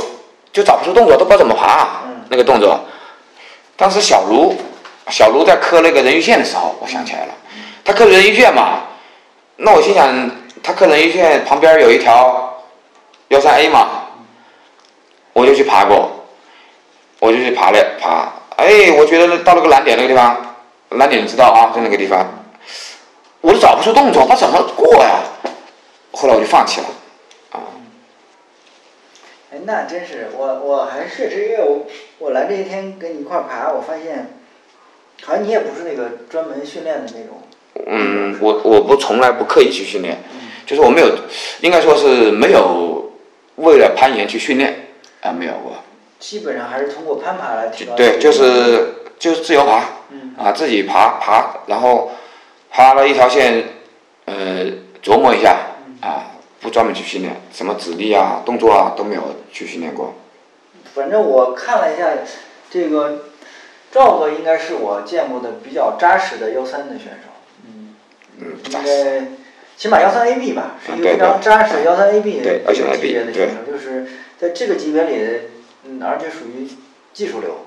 [0.52, 2.22] 就找不出动作，都不知道怎么爬、嗯。
[2.30, 2.80] 那个动作。
[3.76, 4.56] 当时小卢，
[5.10, 7.34] 小卢在磕那个人鱼线的时候，我想起来了，
[7.84, 8.82] 他磕人鱼线嘛，
[9.58, 12.62] 那我心想，他磕人鱼线旁边有一条
[13.30, 13.88] 幺三 A 嘛，
[15.34, 16.10] 我就去爬过，
[17.20, 20.36] 我就去爬了爬，哎，我觉得到了个难点那个地方，
[20.90, 22.26] 难点你知道啊，在那个地方，
[23.42, 25.22] 我都找不出动作，他怎么过呀？
[26.12, 26.88] 后来我就放弃了，
[27.52, 27.62] 啊。
[29.52, 31.86] 哎，那真是我我还是因为我
[32.18, 34.34] 我来这些天跟你一块儿爬，我发现，
[35.24, 37.42] 好像你也不是那个专门训练的那种。
[37.88, 40.18] 嗯，我我不从来不刻意去训练，
[40.66, 41.10] 就是我没有，
[41.62, 43.14] 应该说是没有
[43.56, 44.90] 为了攀岩去训练，
[45.22, 45.74] 啊，没有过。
[46.20, 47.96] 基本上还是通过攀爬来提高。
[47.96, 49.86] 对，就是就是自由爬，
[50.38, 52.12] 啊，自己爬爬，然后
[52.72, 53.64] 爬了一条线，
[54.26, 54.66] 呃，
[55.04, 55.58] 琢磨一下，
[56.02, 60.14] 啊，不专门去训练，什么指力啊、动作啊都没有去训练过。
[60.94, 62.10] 反正我看了一下，
[62.70, 63.26] 这个
[63.92, 67.30] 赵哥应该是我见过的比较扎实的幺三的选手。
[68.40, 69.28] 嗯，应该
[69.76, 75.42] 起码幺三 AB 吧，是一个非常扎实幺三 AB 的这个级别的选手，就是在这个级别里，
[75.86, 76.68] 嗯，而且属于
[77.14, 77.66] 技术流。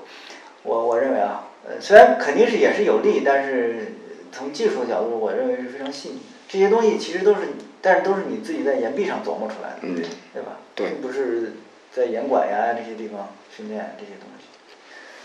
[0.63, 3.95] 我我认为啊，呃，虽然肯定是也是有利，但是
[4.35, 6.19] 从技术的角度，我认为是非常细腻。
[6.49, 7.41] 这些东西其实都是，
[7.81, 9.95] 但是都是你自己在岩壁上琢磨出来的，嗯，
[10.33, 10.57] 对吧？
[10.75, 11.53] 对，并不是
[11.91, 14.45] 在岩馆呀这些地方训练这些东西。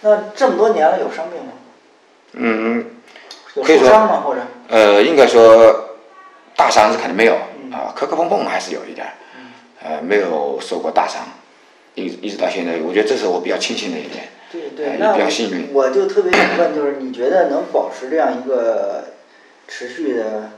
[0.02, 1.52] 那这么多年了，有伤病吗？
[2.34, 2.86] 嗯。
[3.54, 4.20] 有受伤吗？
[4.20, 4.42] 或者？
[4.68, 5.96] 呃，应该说
[6.54, 7.34] 大伤是肯定没有
[7.72, 9.06] 啊，磕磕碰碰还是有一点，
[9.82, 11.22] 呃，没有受过大伤，
[11.94, 15.68] 一一直到现在，我觉得这是我比较庆幸的一点，对对，那比较幸运。
[15.72, 19.04] 我就特别想问，就是你觉得能保持这样一个
[19.66, 20.50] 持续的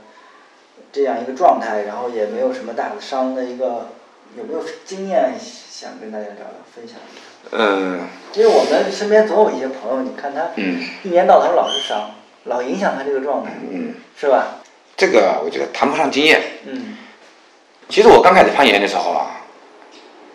[0.91, 3.89] 这样一个状态，然后也没有什么大的伤的一个，
[4.37, 7.21] 有没有经验想跟大家聊聊分享一下？
[7.51, 8.01] 嗯。
[8.33, 10.51] 因为我们身边总有一些朋友，你看他
[11.03, 12.11] 一年到头老是伤。
[12.45, 14.63] 老影响他这个状态，嗯，是吧？
[14.97, 16.41] 这个我觉得谈不上经验。
[16.65, 16.97] 嗯，
[17.87, 19.45] 其实我刚开始攀岩的时候啊，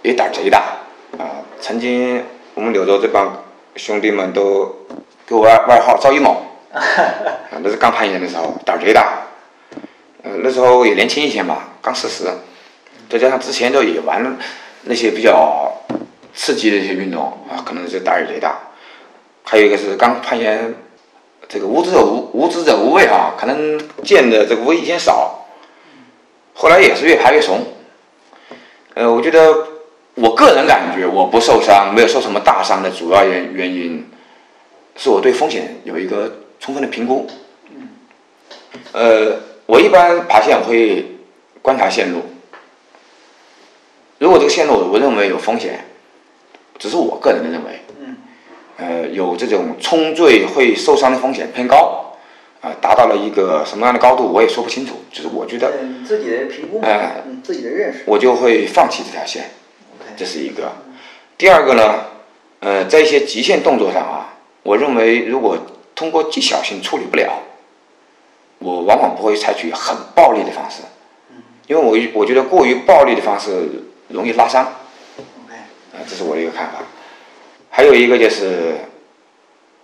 [0.02, 0.76] 也胆贼大
[1.18, 1.42] 啊。
[1.60, 2.22] 曾经
[2.54, 3.42] 我们柳州这帮
[3.76, 4.86] 兄弟们都
[5.26, 6.34] 给我外外号“赵一猛”，
[6.72, 6.82] 啊，
[7.60, 9.22] 那是刚攀岩的时候，胆儿贼大。
[10.22, 12.24] 呃，那时候也年轻一些嘛，刚四十，
[13.08, 14.36] 再加上之前都也玩
[14.82, 15.72] 那些比较
[16.34, 18.58] 刺激的一些运动啊，可能是胆儿贼大。
[19.44, 20.74] 还有一个是刚攀岩。
[21.48, 25.46] 这个无知者无无知者无畏哈，可能见的这个危险少，
[26.54, 27.60] 后来也是越爬越怂。
[28.94, 29.68] 呃，我觉得
[30.16, 34.04] 我个人感觉我不受伤，没有受什么大伤的主要原原因，
[34.96, 37.26] 是我对风险有一个充分的评估。
[38.92, 41.18] 呃，我一般爬线我会
[41.60, 42.22] 观察线路，
[44.18, 45.84] 如果这个线路我认为有风险，
[46.78, 47.80] 只是我个人的认为。
[48.78, 52.14] 呃，有这种冲坠会受伤的风险偏高，
[52.60, 55.72] 啊，达到了一个什么样的高度我也说不清楚，就是我觉得，
[56.06, 59.50] 自己的评估，哎，自己的认识，我就会放弃这条线，
[60.16, 60.72] 这是一个。
[61.38, 62.04] 第二个呢，
[62.60, 65.58] 呃，在一些极限动作上啊，我认为如果
[65.94, 67.42] 通过技巧性处理不了，
[68.58, 70.82] 我往往不会采取很暴力的方式，
[71.66, 73.68] 因为我我觉得过于暴力的方式
[74.08, 76.78] 容易拉伤啊，这是我的一个看法。
[77.68, 78.74] 还有一个就是，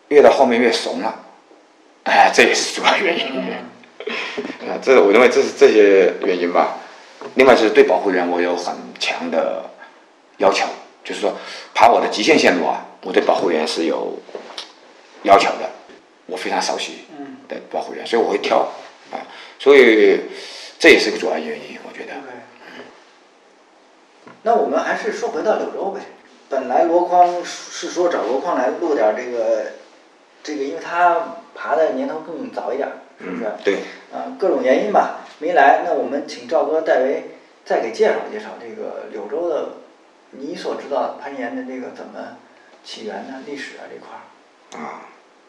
[0.09, 1.15] 越到后面越怂了，
[2.05, 3.43] 哎，这也是主要原因。
[4.67, 6.79] 啊，这我认为这是这些原因吧。
[7.35, 9.71] 另外就是对保护员我有很强的
[10.39, 10.67] 要求，
[11.05, 11.33] 就是说
[11.75, 14.19] 爬我的极限线路啊，我对保护员是有
[15.23, 15.71] 要求的，
[16.27, 17.05] 我非常熟悉
[17.49, 18.69] 的保护员，所以我会跳
[19.11, 19.21] 啊，
[19.59, 20.21] 所以
[20.79, 22.13] 这也是个主要原因，我觉得。
[24.45, 26.01] 那我们还是说回到柳州呗。
[26.49, 29.67] 本来箩筐是说找箩筐来录点这个，
[30.43, 32.89] 这个，因为他爬的年头更早一点，
[33.21, 33.45] 是不是？
[33.65, 33.75] 对。
[34.13, 35.83] 啊，各种原因吧，没来。
[35.87, 39.69] 那我们请赵哥代为再给介绍介绍这个柳州的，
[40.33, 42.37] 你所知道攀岩的这个怎么
[42.85, 43.43] 起源呢？
[43.47, 44.21] 历史啊这块儿。
[44.83, 45.03] 啊，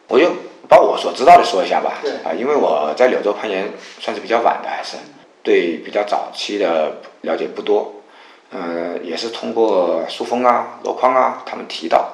[0.08, 0.30] 我就
[0.68, 1.94] 把我所知道的说一下吧。
[2.02, 2.12] 对。
[2.24, 4.96] 啊，因为我在柳州攀岩算是比较晚的，还是
[5.42, 7.94] 对比较早期的了解不多。
[8.50, 12.12] 呃，也是通过苏峰啊、罗匡啊，他们提到，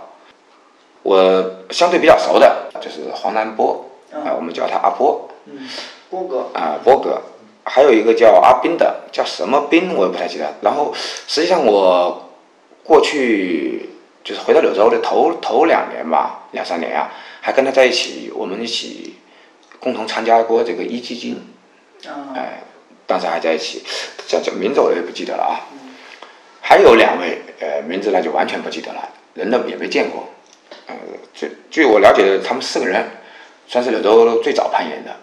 [1.03, 5.69] 我相对比较熟的就是黄南波，啊，我们叫他阿波，嗯，
[6.09, 7.21] 波哥，啊，波哥，
[7.65, 10.55] 还有一个叫阿斌的，叫什么斌我也不太记得。
[10.63, 12.30] 然后实际上我
[12.85, 13.91] 过去
[14.25, 19.17] 就是回到柳州的头头两年吧，两三年啊，还跟他在一起，我们一起
[19.79, 21.41] 共同参加过这个壹基金，
[22.35, 22.63] 哎，
[23.07, 23.83] 当时还在一起，
[24.27, 25.55] 叫叫名字我也不记得了啊。
[26.61, 30.29] 还有两位，呃，名字那就完全不记得了，人呢也没见过，
[30.87, 30.95] 呃，
[31.35, 33.11] 据据我了解的，他们四个人
[33.67, 35.17] 算是柳州最早攀岩的，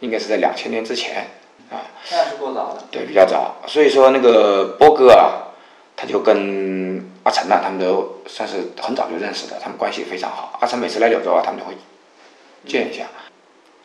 [0.00, 1.28] 应该是在两千年之前，
[1.70, 3.56] 啊，那是够早的，对，比较早。
[3.66, 5.51] 所以说那个波哥啊，
[6.02, 10.58] 他就跟阿成呐，他们都算是很早就认识的，他们关系非常好。
[10.60, 11.74] 阿成每次来柳州啊，他们都会
[12.66, 13.04] 见一下，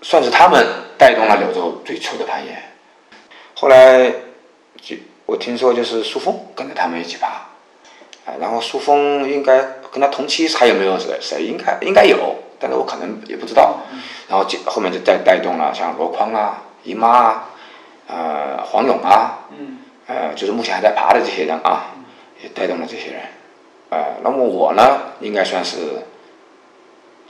[0.02, 0.66] 算是他们
[0.98, 2.74] 带动了柳州最初的攀岩。
[3.54, 4.12] 后来
[4.82, 4.96] 就
[5.28, 7.28] 我听说，就是苏峰跟着他们一起爬，
[8.26, 9.60] 啊，然后苏峰应该
[9.92, 13.82] 跟他同期还有没有谁谁应该应该有，但是我可能也不知道。
[14.28, 17.50] 然后就后面就带带动了像罗匡啊、姨妈啊、
[18.08, 19.46] 呃黄勇啊，
[20.08, 21.94] 呃就是目前还在爬的这些人啊，
[22.42, 23.22] 也带动了这些人。
[23.90, 25.78] 呃，那么我呢，应该算是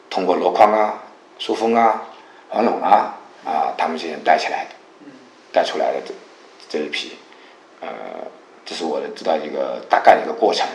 [0.10, 1.04] 通过罗匡啊、
[1.38, 2.08] 苏峰啊、
[2.50, 3.16] 黄勇啊
[3.46, 4.76] 啊他们这些人带起来的，
[5.54, 6.14] 带出来的这
[6.68, 7.18] 这一批，
[7.82, 7.88] 呃，
[8.66, 10.66] 这是我的知道一个大概的一个过程。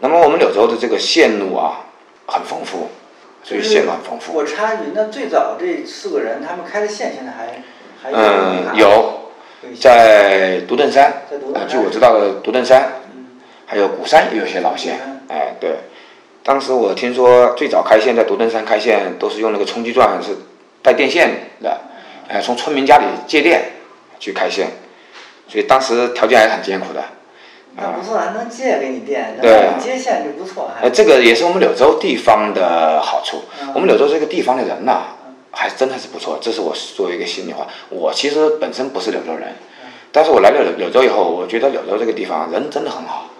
[0.00, 1.84] 那么我们柳州的这个线路啊，
[2.26, 2.88] 很丰富，
[3.42, 4.32] 所以线路很丰富。
[4.32, 7.62] 我插一句，那最早这四个人他们开的线现在还
[8.02, 8.88] 还有嗯，吗有，
[9.62, 12.97] 有在独凳山在独，凳呃，山据我知道的独凳山，嗯
[13.70, 15.76] 还有鼓山也有些老线哎，对。
[16.42, 20.34] 当时我听说最早开线在独登山开线都是用那个冲击钻是
[20.82, 21.78] 带电线的，
[22.26, 23.72] 哎，从村民家里借电
[24.18, 24.68] 去开线，
[25.46, 27.04] 所以当时条件还是很艰苦的。
[27.76, 33.42] 那不错，还能借给你电，能对接线就不错，还呃，这个也是我们柳州地方的好处。
[33.60, 35.02] 嗯我们柳州这个地方的人呐、
[35.50, 36.38] 还真的是不错。
[36.40, 37.66] 这是我说一个心里话。
[37.90, 39.42] 我其实本身不是柳州人，
[39.84, 43.37] 嗯但是我来了柳柳州以后，我觉得柳州这个地方人真的很好，对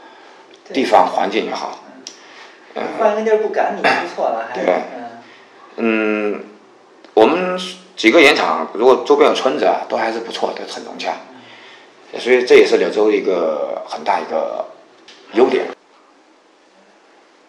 [0.73, 1.81] 地方环境也好。
[2.99, 4.75] 换个地儿不赶你就不错了，还对
[5.77, 6.35] 嗯。
[6.35, 6.45] 嗯，
[7.15, 7.59] 我们
[7.97, 11.15] 几个盐场如果周边有村子啊，都还是不错的，很融洽。
[12.19, 14.65] 所以这也是柳州一个很大一个
[15.33, 15.67] 优点。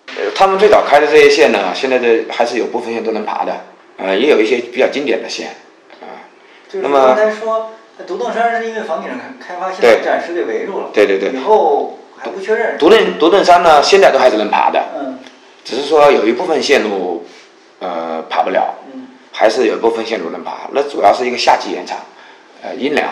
[0.08, 3.56] 呃，他们最早开的这些线呢，现在的还是有部分线都能爬的，
[3.98, 5.56] 呃，也有一些比较经典的线，
[6.02, 6.28] 啊、
[6.68, 7.72] 就是那么刚才说
[8.06, 11.30] 独栋山是因为房顶上开发，现在暂时给围住了，对对对。
[11.32, 15.18] 以后还不确认，独盾独盾山呢，现在都还是能爬的，嗯
[15.64, 17.26] 只是说有一部分线路，
[17.80, 20.68] 呃，爬不了，嗯还是有一部分线路能爬。
[20.72, 21.98] 那主要是一个夏季延长，
[22.64, 23.08] 呃，阴凉。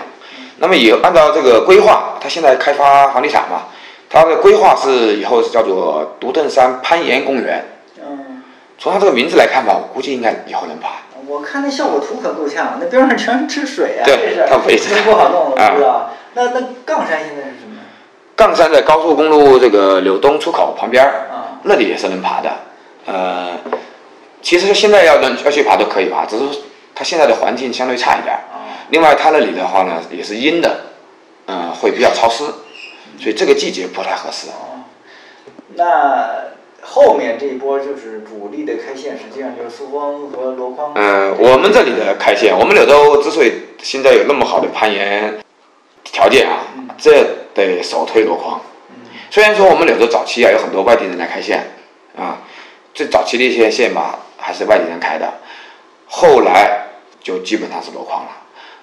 [0.58, 3.68] 那么也按照这个规划，它现在开发房地产嘛，
[4.10, 7.64] 它的规划是以后是叫做独凳山攀岩公园。
[8.00, 8.42] 嗯，
[8.80, 11.04] 从它这个名字来看吧，我估计应该以后能爬。
[11.28, 16.10] 我看那效果图可够呛，那边上全是水啊，对它围着真不好弄了， 啊不知道。
[16.34, 17.67] 那那杠山现在是什么？
[18.38, 22.50] 杠山在高速公路这个柳东出口旁边儿啊，那里也是能爬的。
[23.08, 23.58] 呃，
[24.44, 26.46] 其实现在要能要去爬都可以爬，只是
[26.94, 28.38] 它现在的环境相对差一点
[28.92, 30.82] 另外，它那里的话呢，也是阴的，
[31.48, 32.44] 嗯、会比较潮湿，
[33.20, 34.50] 所以这个季节不太合适。
[34.50, 34.86] 哦，
[35.74, 36.30] 那
[36.82, 40.92] 后面这一波就是主力的开线，实际上就是苏峰和罗匡。
[40.94, 45.40] 嗯、我们这里的开线，我们柳州之所以现在有那么好的攀岩
[46.04, 46.60] 条件啊，
[46.98, 47.26] 这
[47.66, 48.62] 得首推罗匡。
[49.30, 51.72] 虽然说我们柳州早期啊有很多外地人来开线
[52.16, 52.38] 啊，
[52.94, 55.34] 最早期的一些线吧还是外地人开的，
[56.06, 56.86] 后来
[57.22, 58.30] 就基本上是箩筐了。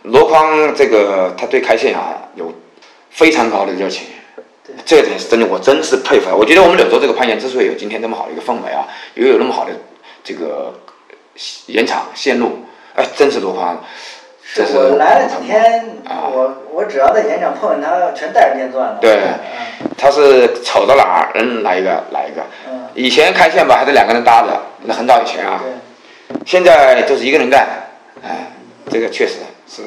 [0.03, 2.53] 箩筐这个他对开线啊有
[3.11, 4.07] 非常高的热情，
[4.67, 6.29] 对这点是真的，我真是佩服。
[6.37, 9.73] 我觉得我们柳州这个攀岩之所以有今天这么好的一个氛围啊，又有那么好的
[10.23, 10.75] 这个
[11.67, 13.83] 延长线路，哎，真是箩筐。
[14.55, 18.99] 是这是我来了几天，啊我我只要在演场碰见他，全带着电钻的。
[19.01, 22.43] 对嗯他是瞅到哪儿，嗯，来一个来一个。
[22.69, 25.61] 嗯，以前开线吧，还得两个人搭着，那很早以前啊。
[25.63, 27.67] 对，现在就是一个人干，
[28.23, 28.53] 哎，
[28.91, 29.39] 这个确实
[29.69, 29.83] 是。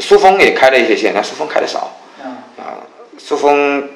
[0.00, 1.90] 苏峰也开了一些线，但苏峰开的少
[2.24, 2.80] 嗯啊。
[3.18, 3.88] 苏峰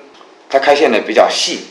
[0.51, 1.69] 他开线呢比较细，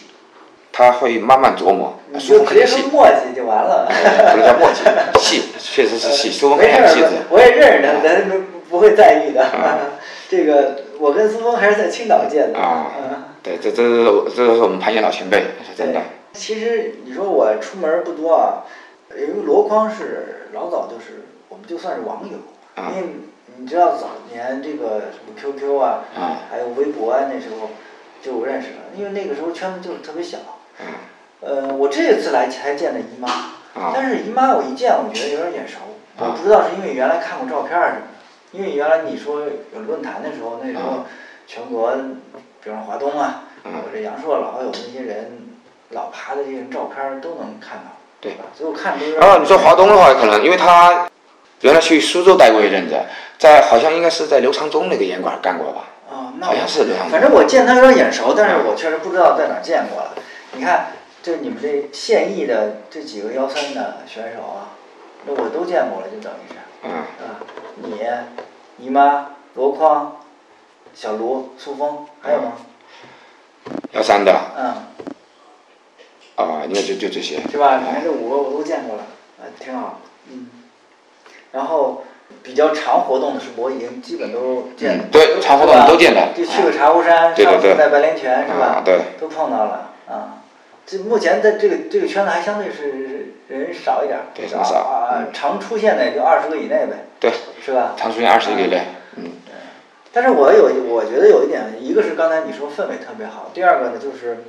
[0.72, 2.00] 他会慢慢琢磨。
[2.14, 3.88] 你苏就直接说，墨迹就完了。
[3.90, 4.82] 不是叫墨迹，
[5.20, 6.30] 细 确实是细。
[6.30, 9.80] 苏峰没事儿我也认识他，咱不不会在意的啊。
[10.30, 12.60] 这个我跟苏峰还是在青岛见的。
[12.60, 16.00] 啊嗯对，这这是我这都是我们攀岩老前辈，是真的。，
[16.34, 18.62] 其实你说我出门不多啊，
[19.16, 22.38] 因为箩筐是老早就是我们就算是网友，
[22.76, 23.08] 啊因为
[23.58, 27.72] 你知道早年这个什么 QQ 啊，啊还有微博啊，那时候
[28.22, 30.38] 就认识了，因为那个时候圈子就是特别小。
[31.42, 35.80] 嗯呃，我这次来才见的姨妈，啊但是姨妈我一见我觉得有点眼熟，
[36.18, 41.06] 我不知道是因为原来看过照片儿什么的，因为原来你说有论坛的时候，那时候
[41.48, 41.92] 全国，
[42.64, 45.40] 比方说华东啊，嗯或者阳朔老有那些人
[45.90, 48.46] 老爬的这些照片儿都能看到，对吧？
[48.56, 49.18] 所以我看都是。
[49.18, 51.08] 哦，你说华东的话，可能因为他
[51.62, 52.96] 原来去苏州待过一阵子，
[53.40, 55.86] 在好像应该是在刘长忠那个烟馆干过吧？
[56.12, 57.12] 哦，那好像是刘长中。
[57.12, 60.14] 反正我见他有点眼熟，但是我确实不知道在哪儿见过了。
[60.54, 60.88] 你看，
[61.24, 64.74] 这你们这现役的这几个幺三的选手啊，
[65.26, 66.92] 那我都见过了，就等于是，嗯。
[66.92, 67.38] 啊，
[67.76, 68.00] 你、
[68.84, 70.18] 姨妈、罗筐、
[70.96, 72.54] 小卢、苏峰，还有吗？
[73.92, 74.66] 幺三的，嗯，
[76.36, 77.78] 啊，应该就就这些，是吧？
[77.78, 79.04] 你看这五个我都见过了，
[79.40, 80.00] 啊，挺好，
[80.32, 80.50] 嗯。
[81.52, 82.04] 然后
[82.42, 87.70] 比较常活动的是博弈，基本都见了嗯，，对，常活动都见的，就去个茶壶山，对对对。
[87.70, 88.66] 上次在白莲泉是吧？
[88.66, 88.82] 啊？
[88.84, 90.41] 对，都碰到了啊。
[90.86, 97.32] 这目前在这个这个圈子还相对是人少一点对很少啊，常出现的也就二十个以内呗，对，
[97.64, 97.94] 是吧？
[97.98, 98.82] 常出现二十个以内，
[99.18, 99.32] 嗯，
[100.12, 104.44] 但是我有我觉得有一点，一个是刚才你说氛围特别好，第二个呢就是，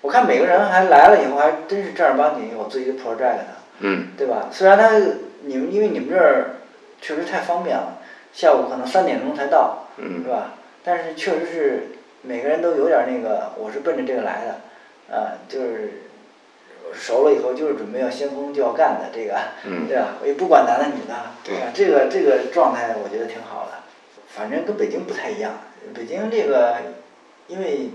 [0.00, 3.46] 我看每个人还来了以后还真是正儿八经有自己的 project 的，
[3.80, 4.48] 嗯，对吧？
[4.50, 4.90] 虽然他
[5.42, 6.56] 你们因为你们这儿
[7.00, 7.98] 确实太方便了，
[8.32, 10.54] 下午可能三点钟才到，嗯是吧？
[10.82, 11.88] 但是确实是
[12.22, 14.56] 每个人都有点那个，我是奔着这个来的，
[15.10, 16.02] 啊，就是
[16.92, 19.36] 熟了以后就是准备要先锋就要干的这个，
[19.66, 20.16] 嗯对吧？
[20.22, 21.66] 我也不管男的女的，对吧？
[21.74, 23.78] 这个这个状态我觉得挺好的，
[24.28, 25.52] 反正跟北京不太一样。
[25.94, 26.76] 北京这个
[27.48, 27.90] 因为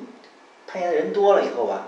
[0.68, 1.88] 攀岩的人多了以后吧，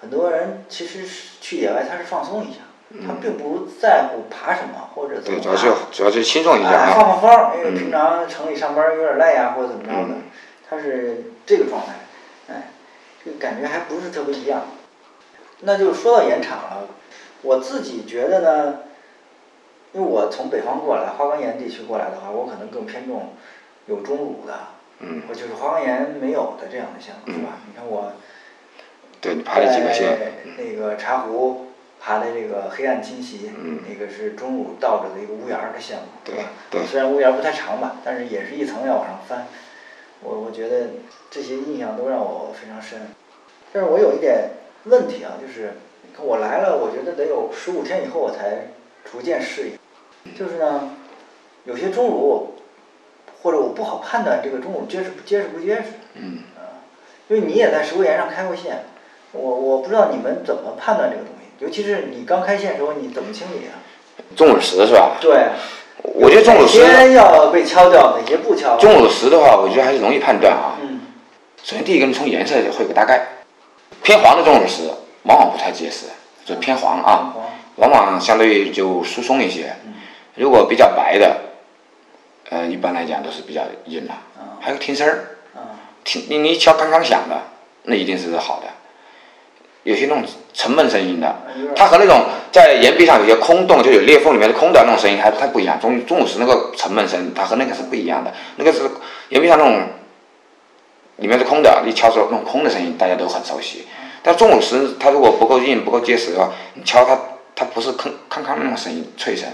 [0.00, 2.58] 很多人其实是去野外他是放松一下，
[3.06, 10.22] 他并不在乎爬什么或者怎么嗯对，主要爬是主要是轻松一下放放风儿，因为嗯平常城里上班有点累呀，或者怎么着的嗯，
[10.68, 11.97] 他是这个状态，哎，
[13.28, 14.62] 这个感觉还不是特别一样。
[15.60, 16.88] 那就说到盐场了，
[17.42, 18.78] 我自己觉得呢，
[19.92, 23.34] 因为我从北方过来，花岗岩地区过来的话，我可能更偏重
[23.86, 24.54] 有钟乳的，
[25.00, 27.58] 嗯，或就是花岗岩没有的这样的项目，是吧？
[27.66, 28.12] 你看我
[29.20, 30.16] 对你爬了几个
[30.56, 31.66] 那个茶壶
[32.00, 36.44] 爬的这个黑暗侵袭，嗯那个是钟乳倒着的一个屋檐儿的项目，对吧？
[36.70, 39.48] 对虽然屋檐儿不太长吧，但是也是一层要往上翻。
[40.20, 40.90] 我我觉得
[41.30, 43.08] 这些印象都让我非常深。
[43.72, 44.50] 但是我有一点
[44.84, 45.74] 问题啊，就是
[46.20, 48.68] 我来了，我觉得得有十五天以后我才
[49.10, 50.34] 逐渐适应。
[50.34, 50.90] 就是呢，
[51.64, 52.54] 有些钟乳，
[53.42, 55.82] 或者我不好判断这个钟乳结实不结实不结实。
[56.14, 56.38] 嗯，
[57.28, 58.84] 因为你也在石灰岩上开过线，
[59.32, 63.76] 我我不知道你们怎么判断这个东西，尤其是你刚开线的时候，你怎么清理啊？
[64.34, 65.16] 钟乳石是吧？
[65.20, 65.50] 对，
[66.02, 68.76] 我觉得钟乳石，哪些要被敲掉，哪些不敲？
[68.76, 70.77] 钟乳石的话，我觉得还是容易判断啊。
[71.68, 73.26] 嗯首先第一个，你从颜色会有个大概，
[74.02, 74.84] 偏黄的钟乳石
[75.24, 76.06] 往往不太结实，
[76.46, 77.34] 就偏黄啊，
[77.76, 79.92] 往往相对于就疏松一些嗯。
[80.36, 81.36] 如果比较白的，
[82.48, 84.14] 呃，一般来讲都是比较硬了。
[84.38, 87.36] 啊还有听声儿，啊听你你一敲刚刚响的，
[87.82, 88.66] 那一定是好的。
[89.82, 91.36] 有些那种沉闷声音的，
[91.76, 95.78] 它和那种在岩壁上有些空洞，就有裂缝里面的空的那种声音还它不一样。
[95.78, 98.32] 钟钟乳石那个沉闷声，它和那个是不一样的。
[98.56, 98.90] 那个是
[99.28, 99.82] 岩壁上那种
[101.18, 103.86] 里面是空的，你敲出那种空的声音，大家都很熟悉。
[104.22, 107.18] 但钟乳石它如果不够硬、不够结实的话，你敲它，
[107.54, 109.48] 它不是铿铿铿那种声音，脆声。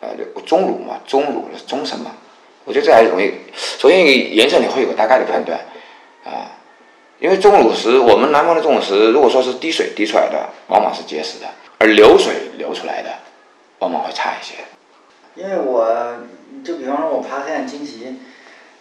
[0.00, 0.08] 呃，
[0.44, 2.10] 钟乳嘛，钟乳是钟声嘛，
[2.64, 3.32] 我觉得这还容易。
[3.54, 4.04] 首先
[4.34, 5.60] 颜色你会有个大概的判断，
[6.24, 6.58] 啊，
[7.20, 11.46] 因为钟乳石，我们南方的钟乳石，如果说是滴水滴出来的，往往是结实的，
[11.78, 13.10] 而流水流出来的，
[13.78, 14.54] 往往会差一些。
[15.36, 16.16] 因为我
[16.64, 18.18] 就比方说我爬黑暗侵袭，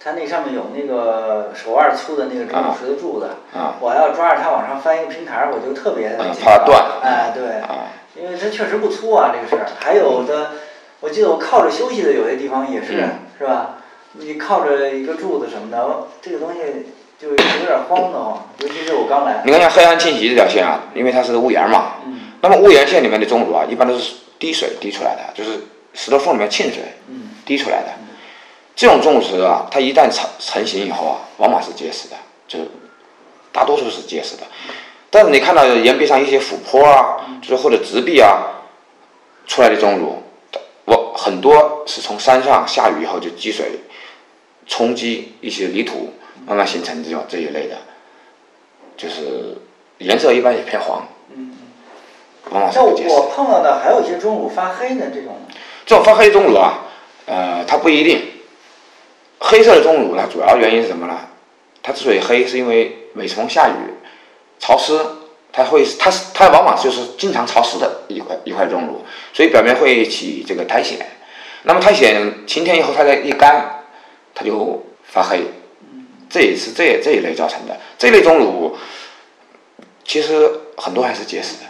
[0.03, 7.85] 它那上面有那个手腕粗的那个钟乳石的柱子，啊我要抓着它往上翻一个平台儿，我就特别怕断哎，对，啊，
[8.15, 9.69] 因为它确实不粗啊，这个事儿。
[9.79, 10.51] 还有的，
[11.01, 13.77] 我记得我靠着休息的有些地方也是，嗯是吧？
[14.13, 16.59] 你靠着一个柱子什么的，这个东西
[17.19, 19.43] 就有点慌得慌，尤其是我刚来。
[19.45, 25.59] 你看像黑暗侵袭这条线啊，因为它是屋檐嘛，嗯那么屋檐线里面的钟乳啊，一般都是滴水滴出来的，就是
[25.93, 27.89] 石头缝里面沁水嗯滴出来的。
[28.75, 32.15] 这种钟乳石啊，它一旦成成型以后啊，往往是结实的，
[32.47, 32.67] 就是
[33.51, 34.43] 大多数是结实的。
[35.09, 38.63] 但是你看到岩壁上一些俯坡啊，就是或者直壁啊
[39.45, 40.23] 出来的钟乳，
[40.85, 43.81] 我很多是从山上下雨以后就积水
[44.65, 46.13] 冲击一些泥土，
[46.47, 47.77] 慢慢形成这种这一类的，
[48.95, 49.57] 就是
[49.97, 51.05] 颜色一般也偏黄，
[51.35, 51.55] 嗯。
[52.49, 53.13] 往往是那不结实。
[53.13, 55.37] 我碰到的还有一些钟乳发黑的这种，
[55.85, 56.85] 这种发黑钟乳啊，
[57.25, 58.30] 呃，它不一定。
[59.43, 61.19] 黑色的钟乳呢，主要原因是什么呢？
[61.81, 63.73] 它之所以黑，是因为每逢下雨、
[64.59, 64.99] 潮湿，
[65.51, 70.99] 它会它是它往往就是经常潮湿的一块一块钟乳，所以表面会起这个苔藓。
[71.63, 73.83] 那么苔藓晴天以后，它再一干，
[74.35, 75.41] 它就发黑。
[76.29, 77.75] 这也是这这一类造成的。
[77.97, 78.77] 这类钟乳
[80.05, 81.63] 其实很多还是结实的。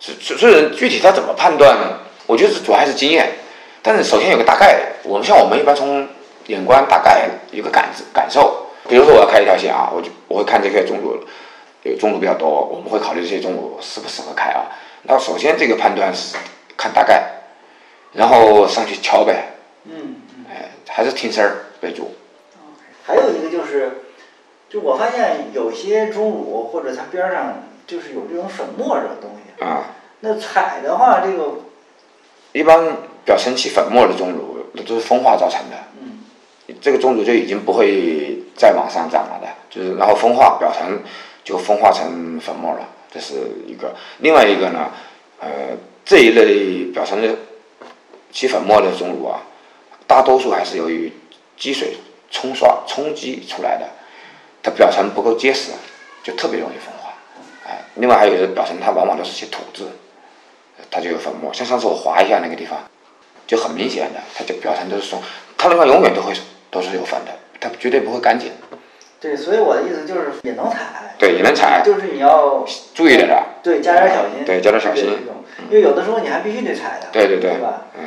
[0.00, 2.00] 所所所以具体它怎么判断呢？
[2.26, 3.38] 我觉得主要还是经验，
[3.80, 4.92] 但是首先有个大概。
[5.04, 6.06] 我们像我们一般从
[6.46, 8.66] 眼观大概有个感感受。
[8.88, 11.18] 比如说我要开一条线啊，我就我会看这个钟乳，
[11.82, 14.70] 有钟乳比较多，我们会考虑这些中乳适不适合开啊。
[15.02, 16.36] 那首先这个判断是
[16.76, 17.30] 看大概，
[18.12, 20.44] 然后上去敲呗，嗯嗯。
[20.48, 22.14] 哎，还是听声儿为主。
[23.04, 24.02] 还有一个就是，
[24.68, 29.64] 就我发现有些中乳或者它边上就是有这种粉末这种东西。
[29.64, 29.84] 啊，
[30.20, 31.54] 那踩的话，这个
[32.52, 35.76] 一般表层起粉末的中乳，那都是风化造成的。
[36.66, 41.00] 嗯，这个中乳就已经不会再往上涨了的，就是然后风化表层
[41.44, 43.34] 就风化成粉末了，这是
[43.66, 43.94] 一个。
[44.18, 44.90] 另外一个呢，
[45.40, 45.48] 呃，
[46.04, 47.36] 这一类表层的
[48.32, 49.42] 起粉末的钟乳啊，
[50.06, 51.12] 大多数还是由于
[51.56, 51.96] 积水
[52.30, 53.88] 冲刷冲击出来的，
[54.62, 55.70] 它表层不够结实，
[56.22, 57.12] 就特别容易风化。
[57.66, 59.84] 哎，另外还有的表层它往往都是些土质，
[60.90, 61.52] 它就有粉末。
[61.54, 62.78] 像上次我划一下那个地方，
[63.46, 65.22] 就很明显的，它就表层都是松，
[65.56, 66.32] 它那块永远都会
[66.76, 68.52] 都是有反的，它绝对不会干净。
[69.18, 71.14] 对，所以我的意思就是也能踩。
[71.18, 73.42] 对，也能踩，就是你要注意点啥。
[73.62, 74.44] 对，加点小心。
[74.44, 75.18] 对，加点小心。
[75.70, 77.08] 因为有的时候你还必须得踩的。
[77.10, 77.52] 对对对。
[77.52, 77.86] 对吧？
[77.98, 78.04] 嗯。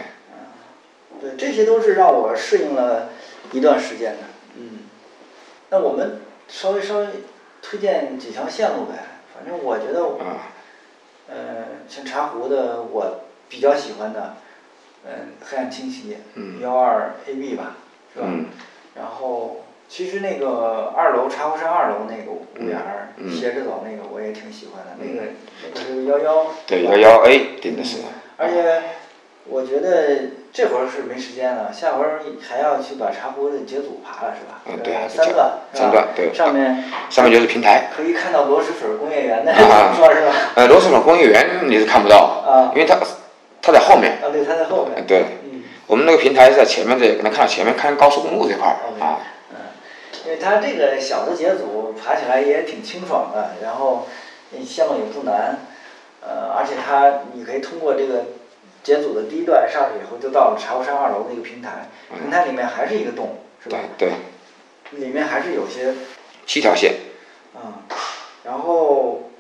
[1.19, 3.09] 对，这些都是让我适应了
[3.51, 4.19] 一段时间的。
[4.55, 4.81] 嗯。
[5.71, 7.07] 那我们稍微稍微
[7.63, 8.93] 推荐几条线路呗，
[9.33, 9.99] 反正我觉得，
[11.27, 11.35] 呃，
[11.87, 14.35] 像茶壶的，我比较喜欢的，
[15.05, 16.17] 嗯，黑暗清晰，
[16.61, 17.75] 幺二 AB 吧，
[18.13, 18.25] 是吧？
[18.27, 18.45] 嗯。
[18.95, 19.57] 然后。
[19.91, 25.31] 其实那个二楼茶壶山二楼那个屋檐儿斜着走那个我也挺喜欢的，那个
[25.63, 26.45] 那个是幺幺。
[26.67, 27.97] 对幺幺 A 顶的是。
[28.37, 28.83] 而且
[29.47, 29.89] 我觉得
[30.53, 32.05] 这会儿是没时间了，下回
[32.39, 34.61] 还要去把茶壶的节组爬了是吧？
[34.67, 34.93] 嗯，对。
[35.09, 35.53] 三段。
[35.73, 36.31] 三个对。
[36.31, 36.83] 上面。
[37.09, 37.87] 上面就是平台。
[37.91, 39.51] 可以看到螺蛳粉工业园的，
[39.97, 40.31] 说是吧？
[40.53, 42.95] 呃，螺蛳粉工业园你是看不到，啊，因为它
[43.59, 44.19] 它在后面。
[44.21, 45.03] 啊，对，它在后面。
[45.07, 45.25] 对。
[45.89, 45.91] 嗯。
[45.91, 49.19] 我们那个平台是在前面这，能看到前面看高速公路这块儿啊。
[50.25, 54.07] 因为它这个小的节组爬起来也挺清爽的，然后
[54.63, 55.57] 线路也不难，
[56.21, 58.25] 呃，而且它你可以通过这个
[58.83, 61.89] 节组的第一段上去以后，就到了茶壶山二楼那个平台，
[62.21, 63.79] 平台里面还是一个洞，是吧？
[63.97, 64.11] 对。
[64.91, 65.95] 里面还是有些。
[66.45, 66.95] 七条线。
[67.55, 67.73] 嗯，
[68.43, 69.31] 然后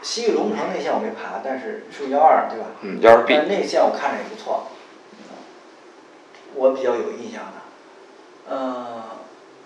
[0.00, 2.66] 西域龙城那线我没爬，但是是幺二对吧？
[2.80, 3.34] 嗯，幺二 B。
[3.36, 4.68] 但那线我看着也不错，
[6.54, 8.84] 我比较有印象的，嗯。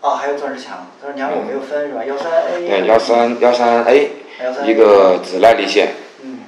[0.01, 2.05] 哦，还有钻石墙，钻石墙我没有分是吧？
[2.05, 2.69] 幺三 A。
[2.69, 4.11] 对，幺三幺三 A，
[4.65, 5.89] 一个紫耐力线。
[6.23, 6.39] 嗯，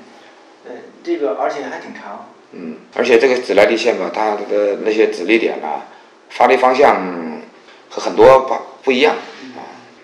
[0.62, 2.28] 对，这个而且还挺长。
[2.52, 5.82] 嗯，而且这个紫耐力线吧，它的那些指力点啊，
[6.28, 6.94] 发力方向
[7.88, 9.16] 和很多不不一样。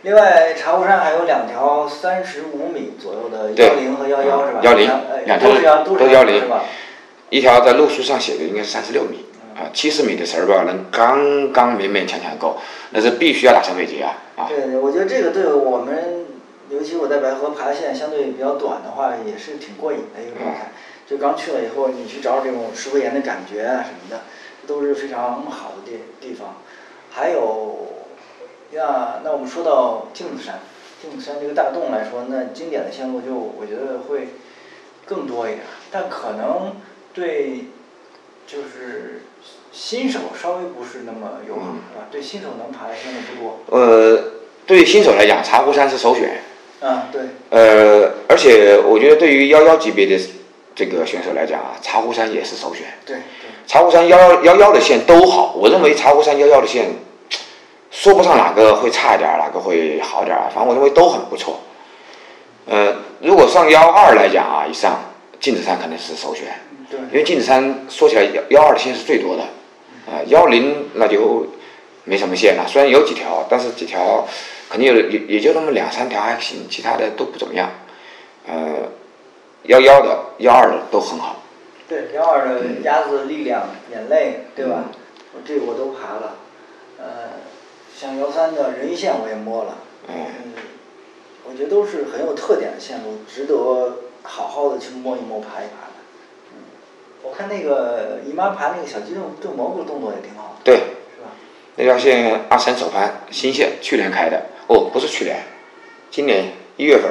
[0.02, 4.60] 另外，茶壶山还有两条三十五米左右的幺零和幺幺是吧？
[4.64, 4.90] 幺零，
[5.24, 6.64] 两条都是幺零是吧？
[7.30, 9.25] 一条在路书上写的应该是三十六米。
[9.56, 12.58] 啊，七十米的绳儿吧，能刚刚勉勉强强够，
[12.90, 14.12] 那是必须要打成尾结啊！
[14.36, 14.46] 啊。
[14.46, 16.26] 对，我觉得这个对我们，
[16.68, 20.72] 尤其我在白河爬的线相对比较短的话，也是挺过瘾的一个状态。
[21.08, 24.24] 就刚去了以后，你去找这种石灰岩的感觉啊什么的，
[24.66, 26.56] 都是非常好的地地方。
[27.10, 27.86] 还有，
[28.72, 30.58] 呀，那我们说到镜子山，
[31.00, 34.34] 镜子山这个大洞来说，那经典的线路就我觉得会
[35.06, 36.76] 更多一点，但可能
[37.14, 37.66] 对，
[38.46, 39.22] 就是。
[39.78, 42.06] 新手稍微不是那么友好，是吧？
[42.10, 43.60] 对新手能爬的真的不多。
[43.78, 44.18] 呃，
[44.66, 46.40] 对于新手来讲，茶壶山是首选。
[46.80, 47.20] 嗯，对。
[47.50, 50.18] 呃，而且我觉得对于幺幺级别的
[50.74, 52.86] 这个选手来讲啊，茶壶山也是首选。
[53.04, 53.18] 对。
[53.66, 56.86] 茶壶山幺幺幺幺的线都好，我认为茶壶山幺幺的线，
[57.90, 61.60] 说不上哪个会差一点，哪个会好点儿，反正我认为都很不错。
[62.64, 66.46] 呃，如果上幺二来讲啊，以上镜子山肯定是首选。
[66.90, 67.00] 对。
[67.00, 69.42] 因为镜子山说起来幺幺二的线是最多的。
[70.06, 71.46] 啊，幺零那就
[72.04, 74.24] 没什么线了，虽然有几条，但是几条
[74.70, 77.70] 肯定有也也就那么两三条还行，其他的都不怎么样。
[78.46, 78.88] 呃，
[79.64, 81.42] 幺幺的、幺二的都很好。
[81.88, 84.84] 对，幺二的鸭子力量、眼泪，对吧？
[85.44, 86.36] 这个我都爬了。
[86.98, 87.06] 呃，
[87.96, 89.78] 像幺三的人鱼线我也摸了。
[90.08, 90.14] 嗯。
[91.48, 95.85] 我觉得都是很有特点的线路，值得好好的去摸一摸、爬一爬。
[97.26, 101.30] 我看那个姨妈盘那个小鸡种种蘑菇动作也挺好的，对，是吧？
[101.74, 105.38] 那条线阿三手盘新线，去年开的，哦，不是去年，
[106.08, 107.10] 今年一月份。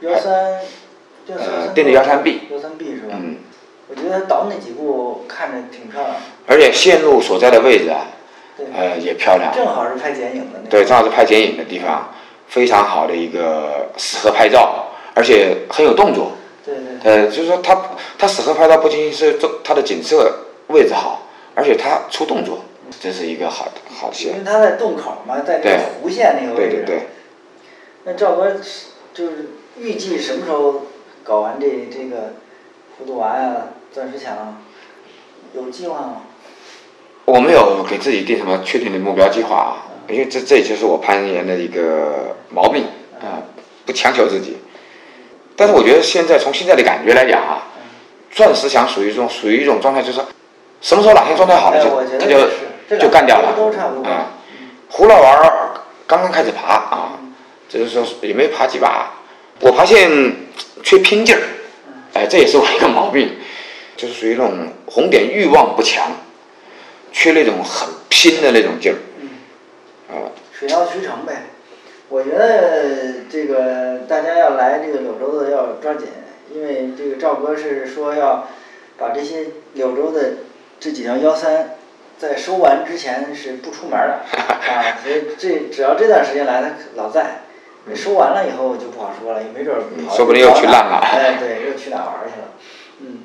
[0.00, 0.60] 幺三，
[1.28, 2.40] 呃，定的幺三 B。
[2.50, 3.12] 幺三 B 是吧？
[3.12, 3.36] 嗯。
[3.88, 6.14] 我觉得倒那几步看着挺漂亮。
[6.46, 8.06] 而且线路所在的位置啊，
[8.74, 9.52] 呃，也漂亮。
[9.54, 10.70] 正好是拍剪影的那。
[10.70, 12.12] 对，正好是拍剪影的地方，
[12.48, 16.32] 非常好的一个适合拍照，而且很有动作。
[16.64, 16.84] 对对。
[17.02, 17.76] 呃，就是说他
[18.18, 21.22] 他适合拍照，不仅仅是这它的景色位置好，
[21.54, 22.64] 而且他出动作，
[23.00, 24.32] 这是一个好的好线。
[24.32, 26.76] 因为他在洞口嘛，在那个弧线那个位置。
[26.76, 27.06] 对对对。
[28.04, 28.56] 那赵哥
[29.12, 30.86] 就是预计什么时候
[31.22, 32.34] 搞完这这个
[32.98, 34.58] 葫芦娃呀、钻石墙，啊
[35.54, 36.22] 有计划吗？
[37.26, 42.84] 我没有给自己定什么确定的目标计划啊，因为这这也就是我攀岩的一个毛病
[43.20, 43.42] 啊，
[43.84, 44.56] 不强求自己。
[45.60, 47.68] 但是我觉得现在从现在的感觉来讲啊，
[48.30, 50.18] 钻石墙属于一种属于一种状态，就是
[50.80, 52.48] 什么时候哪天状态好了哎就
[52.88, 53.48] 他就就干掉了。
[54.08, 54.32] 啊，
[54.88, 55.72] 胡老玩儿
[56.06, 57.20] 刚刚开始爬啊，
[57.68, 59.12] 就是说也没爬几把，
[59.60, 60.10] 我发现
[60.82, 61.42] 缺拼劲儿，
[62.14, 63.36] 哎，这也是我一个毛病，
[63.98, 66.10] 就是属于那种红点欲望不强，
[67.12, 68.96] 缺那种很拼的那种劲儿，
[70.08, 71.49] 啊，水到渠成呗。
[72.10, 76.08] 我觉得这个大家要来这个柳州的要抓紧，
[76.52, 78.48] 因为这个赵哥是说要
[78.98, 80.34] 把这些柳州的
[80.78, 81.76] 这几条幺三
[82.18, 87.42] 在收完之前是不出门的啊，所以这只要这段时间来，他老在。
[87.94, 92.48] 收完了以后就不好说了，也没准儿跑说不定又去烂了哎，对，又去哪玩儿去了。
[93.00, 93.20] 嗯，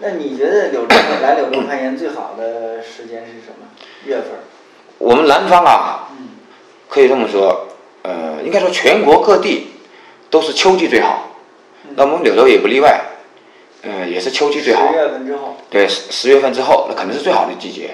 [0.00, 3.66] 那你觉得柳州来柳州攀岩最好的时间是什么
[4.04, 4.44] 月份儿？
[4.98, 6.28] 我们南方啊，嗯
[6.88, 7.67] 可以这么说，
[8.02, 9.68] 呃，应该说全国各地
[10.30, 11.30] 都是秋季最好，
[11.96, 13.00] 那我们柳州也不例外，
[13.82, 14.94] 呃，也是秋季最好十。
[14.94, 15.56] 月份之后。
[15.70, 17.90] 对，十十月份之后，那肯定是最好的季节。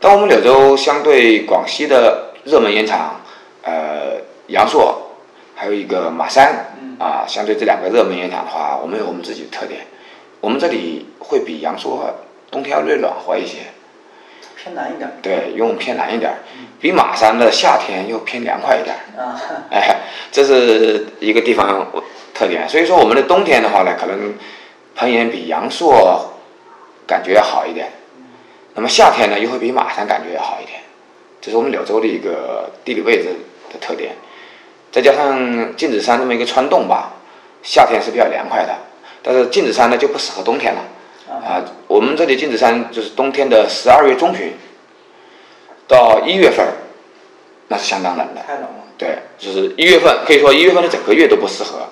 [0.00, 3.20] 但我们柳州相对广西的热门烟厂，
[3.62, 5.10] 呃，阳朔，
[5.54, 9.80] 还有一个马山，啊，相对这两个热门烟厂的话，我们有我们自己的特点。
[10.40, 12.14] 我们这里会比阳朔
[12.50, 13.58] 冬天要略暖和一些，
[14.60, 16.38] 偏南一点儿对，因为我们偏南一点儿，
[16.80, 19.22] 比马山的夏天又偏凉快一点儿。
[19.22, 19.40] 啊，
[19.70, 19.96] 哎，
[20.32, 21.86] 这是一个地方
[22.34, 22.68] 特点。
[22.68, 24.34] 所以说，我们的冬天的话呢，可能
[24.96, 26.34] 攀岩比阳朔
[27.06, 27.92] 感觉要好一点。
[28.74, 30.80] 那么夏天呢，又会比马山感觉要好一点。
[31.40, 33.28] 这是我们柳州的一个地理位置
[33.72, 34.16] 的特点。
[34.90, 37.12] 再加上镜子山这么一个穿洞吧，
[37.62, 38.74] 夏天是比较凉快的。
[39.22, 40.80] 但是镜子山呢就不适合冬天了。
[41.28, 44.52] 啊，我们这里镜子山就是冬天的十二月中旬
[45.86, 46.72] 到一月份儿，
[47.68, 48.42] 那是相当冷的。
[48.46, 48.84] 太冷了。
[48.96, 51.88] 对，就是一月份，可以说一月份的整个月都不适合。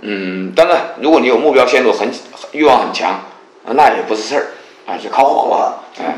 [0.00, 2.10] 嗯，当然，如果你有目标线路很
[2.52, 3.20] 欲望很强，
[3.64, 4.46] 那也不是事儿
[4.86, 5.84] 啊，就靠火吧。
[5.98, 6.16] 哎，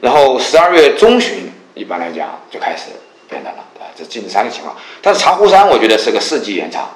[0.00, 2.90] 然后十二月中旬一般来讲就开始
[3.28, 4.74] 变冷了，啊，这镜子山的情况。
[5.00, 6.88] 但是茶壶山我觉得是个四季岩场，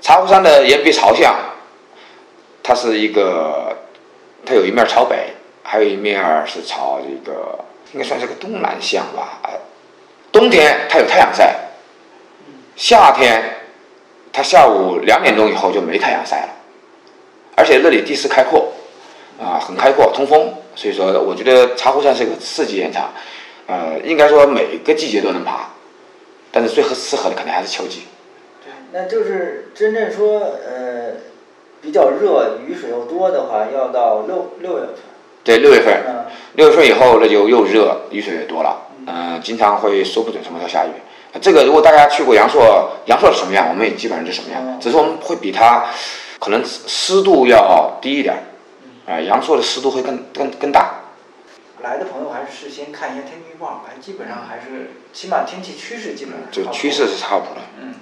[0.00, 1.34] 茶壶山的岩壁朝向，
[2.62, 3.71] 它是一个，
[4.52, 5.32] 它有一面朝北，
[5.62, 7.58] 还有一面儿是朝这个，
[7.94, 9.40] 应该算是个东南向吧，
[10.30, 11.70] 冬天它有太阳晒，
[12.76, 13.42] 夏天
[14.30, 16.48] 它下午两点钟以后就没太阳晒了，
[17.56, 18.74] 而且这里地势开阔，
[19.40, 23.10] 啊，很开阔，通风，所以说我觉得茶壶山是个四季岩场，
[23.66, 25.70] 呃，应该说每个季节都能爬，
[26.50, 28.02] 但是最合适合的肯定还是秋季。
[28.62, 31.14] 对，那就是真正说呃
[31.82, 34.94] 比较热，雨水又多的话，要到六六月份。
[35.44, 36.24] 对，六月份，嗯。
[36.54, 40.90] 六月份以后那就又热，雨水也多了，嗯、经常会说不准什么时候下雨。
[41.40, 45.86] 这个如果大家去过阳朔，阳朔是什么样，我们也基本上是什么样，嗯只是我们会比它
[46.38, 48.36] 可能湿度要低一点
[49.06, 51.00] 儿，啊、阳朔的湿度会更更更大。
[51.82, 57.60] 来的朋友还是事先看一下天气预报，还基本上还是起码天气趋势基本上就趋势是靠谱的。
[57.80, 57.94] 嗯，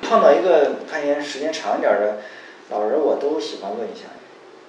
[0.00, 2.20] 碰到一个攀岩时间长一点的
[2.70, 4.06] 老人，我都喜欢问一下，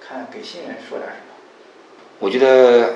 [0.00, 1.34] 看给新人说点什么。
[2.18, 2.94] 我觉得，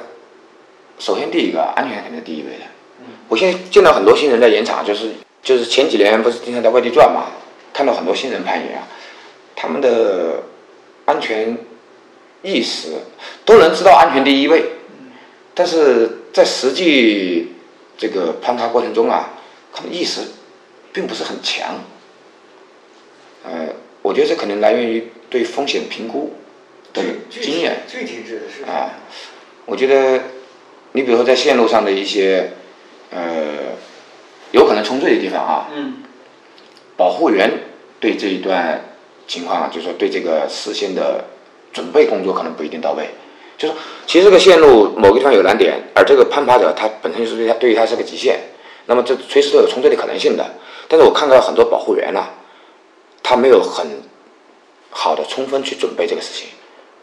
[0.99, 2.65] 首先第一个安全肯定是第一位的。
[3.01, 7.31] 嗯我现在见到很多新人在岩场，就是就是前几年不是经常在外地转嘛，
[7.73, 8.89] 看到很多新人攀岩啊，
[9.57, 10.43] 他们的
[11.07, 11.57] 安全
[12.43, 12.93] 意识
[13.45, 14.73] 都能知道安全第一位，
[15.55, 17.55] 但是在实际
[17.97, 19.31] 这个攀爬过程中啊，
[19.73, 20.21] 可能意识
[20.93, 21.77] 并不是很强。
[23.45, 23.69] 呃，
[24.03, 26.35] 我觉得这可能来源于对风险评估
[26.93, 27.83] 的经验。
[27.87, 28.91] 具体指的是啊？
[29.67, 30.23] 我觉得，
[30.93, 32.53] 你比如说在线路上的一些，
[33.11, 33.21] 呃，
[34.53, 36.03] 有可能冲坠的地方啊，嗯
[36.97, 37.51] 保护员
[38.01, 38.83] 对这一段
[39.27, 41.25] 情况，就是说对这个事先的
[41.73, 43.11] 准备工作可能不一定到位。
[43.57, 48.41] 就是说其实这个线路某个地方有难点，而这个攀爬者他本身就是对他对于他是个极限，
[48.87, 50.55] 那么这随时都有冲坠的可能性的。
[50.89, 52.31] 但是我看到很多保护员呐、
[53.23, 53.87] 他没有很
[54.91, 56.49] 好的充分去准备这个事情，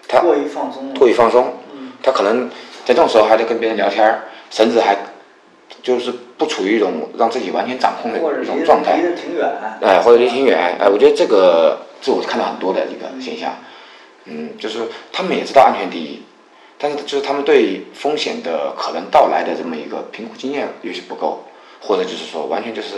[0.08, 0.96] 他过于放松了。
[1.00, 1.92] 过于放松，嗯。
[2.04, 2.50] 他可能
[2.86, 4.96] 在这种时候还在跟别人聊天儿，甚至还
[5.82, 8.98] 就是不处于一种让自己完全掌控的一种状态。
[8.98, 9.50] 离，得挺远。
[9.82, 13.56] 哎，或者离挺远，哎，我觉得这个是我看到很多的一个现象，
[14.26, 16.24] 嗯，就是他们也知道安全第一，
[16.78, 21.44] 但是就是他们对风险的可能到来的这么一个评估经验有些不够，
[21.82, 22.96] 或者就是说完全就是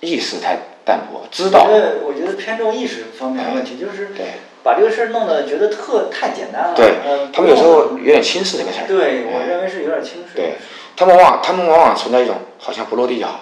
[0.00, 4.26] 意识太淡薄，知道我觉，得我觉得偏重意识方面的问题，就是对
[4.62, 6.74] 把这个事儿弄得觉得特太简单了。
[6.74, 10.36] 对呃，他们有时候有点轻视这个事儿，对我哎认为是有点轻视。
[10.36, 10.54] 对
[10.96, 13.40] 他们往他们往往存在一种好像不落地就好，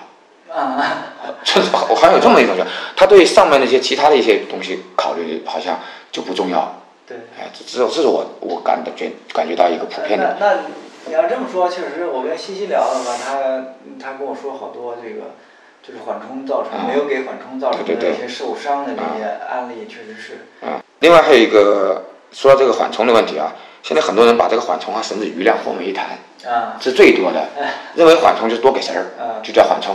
[0.53, 1.07] 啊，
[1.45, 2.65] 就是好像有这么一种觉，
[2.97, 5.81] 他对上面那些其他的一些东西考虑好像
[6.11, 6.81] 就不重要。
[7.07, 7.17] 对。
[7.39, 10.37] 哎，这这这是我我感觉感觉到一个普遍的。
[10.41, 10.61] 那那
[11.07, 13.65] 你要这么说，确实我跟西西聊的话，他
[14.03, 15.35] 他跟我说好多这个，
[15.83, 20.47] 就是缓冲造成没有给缓冲造成的一些受伤的这些案例，确实是。
[20.65, 23.53] 啊，另外还有一个说到这个缓冲的问题啊，
[23.83, 26.07] 现在很多人把这个缓冲啊甚至余量混为一谈。
[26.45, 27.49] 啊，是最多的，
[27.95, 29.07] 认为缓冲就多给绳儿，
[29.45, 29.95] 就叫缓冲，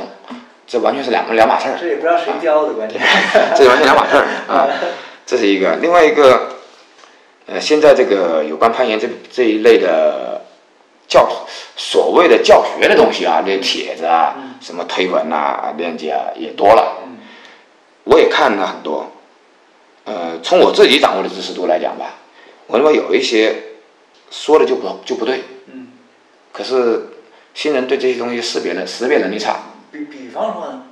[0.65, 1.75] 这完全是两个两码事儿。
[1.77, 3.01] 这也不知道谁教的关键。
[3.53, 4.69] 这完全两码事儿 啊，
[5.25, 5.75] 这是一个。
[5.81, 6.51] 另外一个，
[7.47, 10.41] 呃，现在这个有关攀岩这这一类的
[11.05, 11.29] 教
[11.75, 17.03] 所谓的教学的东西啊，这帖子啊，什么推文啊、链接啊也多了。
[18.03, 19.11] 我也看了很多，
[20.05, 22.15] 呃，从我自己掌握的知识度来讲吧，
[22.67, 23.53] 我认为有一些
[24.31, 25.43] 说的就不就不对。
[26.53, 27.09] 可是
[27.53, 29.59] 新人对这些东西识别的识别能力差。
[29.91, 30.83] 比比方说呢？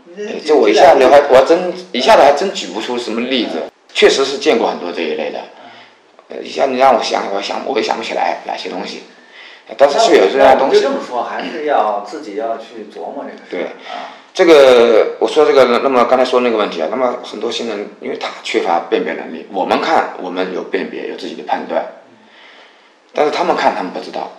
[0.46, 3.64] 这我一下子还我还真一下子还真举不出什么例子。
[3.94, 5.40] 确实是见过很多这一类的。
[6.28, 9.04] 呃，一下你让我想，我想我也想不起来哪些东西。
[9.78, 10.76] 但是是有这样东西。
[10.76, 13.44] 就这么说，还是要自己要去琢磨这个事。
[13.50, 13.68] 对。
[14.34, 21.86] 这个我说这个，那么刚才说那个问题啊，那么很多新人因为他缺乏辨别能力，我们看我们有辨别有自己的判断，
[23.14, 24.32] 但是他们看他们不知道。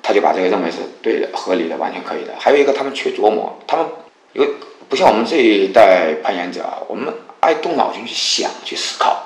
[0.00, 2.32] 他就把这个认为是对的、合理的、完全可以的。
[2.38, 3.84] 还有一个，他们缺琢磨，他们
[4.32, 4.42] 有
[4.88, 9.24] 不像我们这一代攀岩者啊，我们爱动脑筋去想、去思考。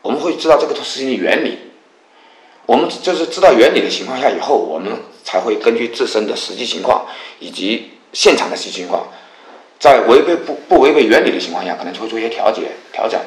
[0.00, 1.55] 我们会知道这个事情的原理，
[2.66, 4.92] 我们就是知道原理的情况下以后，我们
[5.24, 7.06] 才会根据自身的实际情况
[7.38, 9.06] 以及现场的实际情况，
[9.78, 13.20] 在违背不不违背原理的情况下，可能就会做一些调节、调整。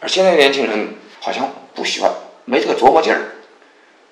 [0.00, 2.10] 而现在的年轻人好像不喜欢，
[2.44, 3.32] 没这个琢磨劲儿。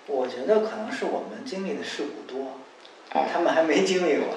[0.07, 2.59] 我觉得可能是我们经历的事故多，
[3.33, 4.29] 他们还没经历过。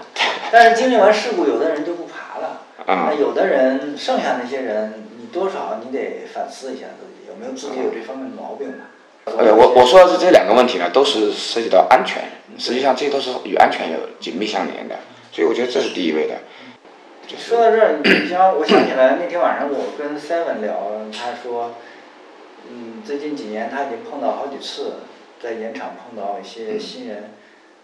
[0.51, 2.61] 但是经历完事故，有的人就不爬了。
[2.85, 8.85] 那有的人，剩下那些人，你多少你得反思一下自己，有没有自己有这方面的毛病吧？
[9.25, 12.23] 呃，我我说的是这两个问题呢，都是涉及到安全。
[12.57, 14.95] 实际上，这些都是与安全有紧密相连的，
[15.31, 16.35] 所以我觉得这是第一位的。
[17.37, 21.75] 说到这儿，你像我想起来那天晚上我跟 Seven 聊，他说，
[22.69, 24.93] 嗯，最近几年他已经碰到好几次。
[25.43, 27.33] 在盐场碰到一些新人，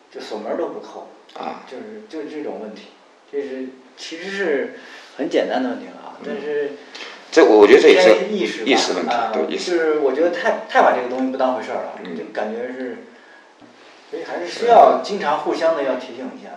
[0.09, 2.87] 就锁门都不扣，啊就是就是这种问题，
[3.31, 3.67] 这是
[3.97, 4.79] 其实是
[5.17, 6.71] 很简单的问题了啊，但是
[7.31, 12.97] 这我觉得这也是意识意识问题，对，是我觉得太太把这个东西不当回事儿了，就感觉是，
[14.09, 16.49] 所以还是需要经常互相的要提醒一下。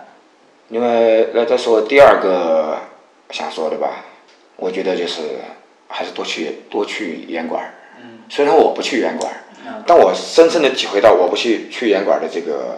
[0.67, 2.79] 另外，那再说第二个
[3.29, 4.03] 想说的吧，
[4.57, 5.21] 我觉得就是
[5.87, 7.73] 还是多去多去烟馆。
[8.01, 9.37] 嗯，虽然我不去烟馆儿。
[9.87, 12.77] 但我深深的体会到，我不去去严管的这个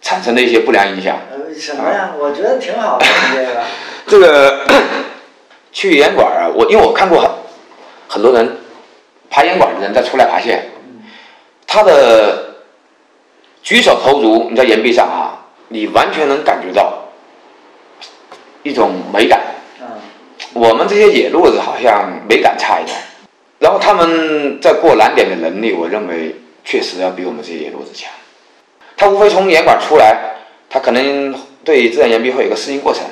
[0.00, 1.18] 产生的一些不良影响。
[1.30, 2.14] 呃，什么呀？
[2.18, 3.62] 我觉得挺好的这个。
[4.08, 4.66] 这个
[5.72, 7.30] 去岩馆啊，我因为我看过很
[8.06, 8.58] 很多人
[9.30, 10.70] 爬岩馆的人在出来爬线，
[11.66, 12.56] 他的
[13.62, 17.04] 举手投足，你在岩壁上啊，你完全能感觉到
[18.62, 19.40] 一种美感。
[20.52, 22.94] 我们这些野路子好像美感差一点。
[23.58, 28.10] 然后他们在过难点的能力，我认为确实要比我们这些野路子强。
[28.96, 30.34] 他无非从岩管出来，
[30.68, 33.04] 他可能对自然岩壁会有个适应过程。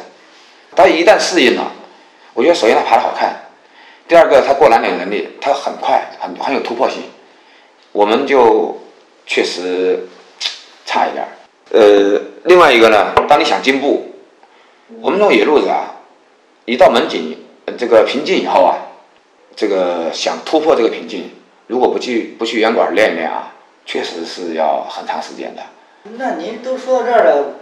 [0.77, 1.73] 他一旦适应了，
[2.41, 3.37] 我觉得首先他爬的好看，
[4.09, 7.03] 第二个他过难点能力他很快，很很有突破性。
[7.93, 8.81] 我们就
[9.27, 10.09] 确实
[10.87, 11.23] 差一点。
[11.71, 14.15] 呃，另外一个呢，当你想进步，
[15.03, 15.97] 我们这种野路子啊，
[16.65, 17.37] 一到门景
[17.77, 18.87] 这个瓶颈以后啊。
[19.55, 21.31] 这个想突破这个瓶颈，
[21.67, 23.53] 如果不去不去圆管练练啊，
[23.85, 25.63] 确实是要很长时间的。
[26.17, 27.57] 那您都说到这儿了，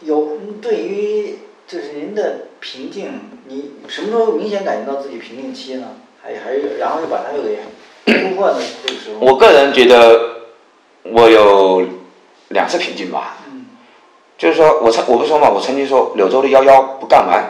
[0.00, 5.88] 有对于就是您的瓶颈，你什么时候明显感觉到自己瓶颈期呢？
[6.22, 7.58] 还还是然后又把它又给
[8.06, 8.58] 突破呢？
[8.86, 10.36] 这个时候，我个人觉得
[11.02, 11.86] 我有
[12.48, 13.36] 两次瓶颈吧。
[13.46, 13.66] 嗯。
[14.38, 17.44] 就是说我曾我不说嘛，我曾经说柳州的幺幺不干完，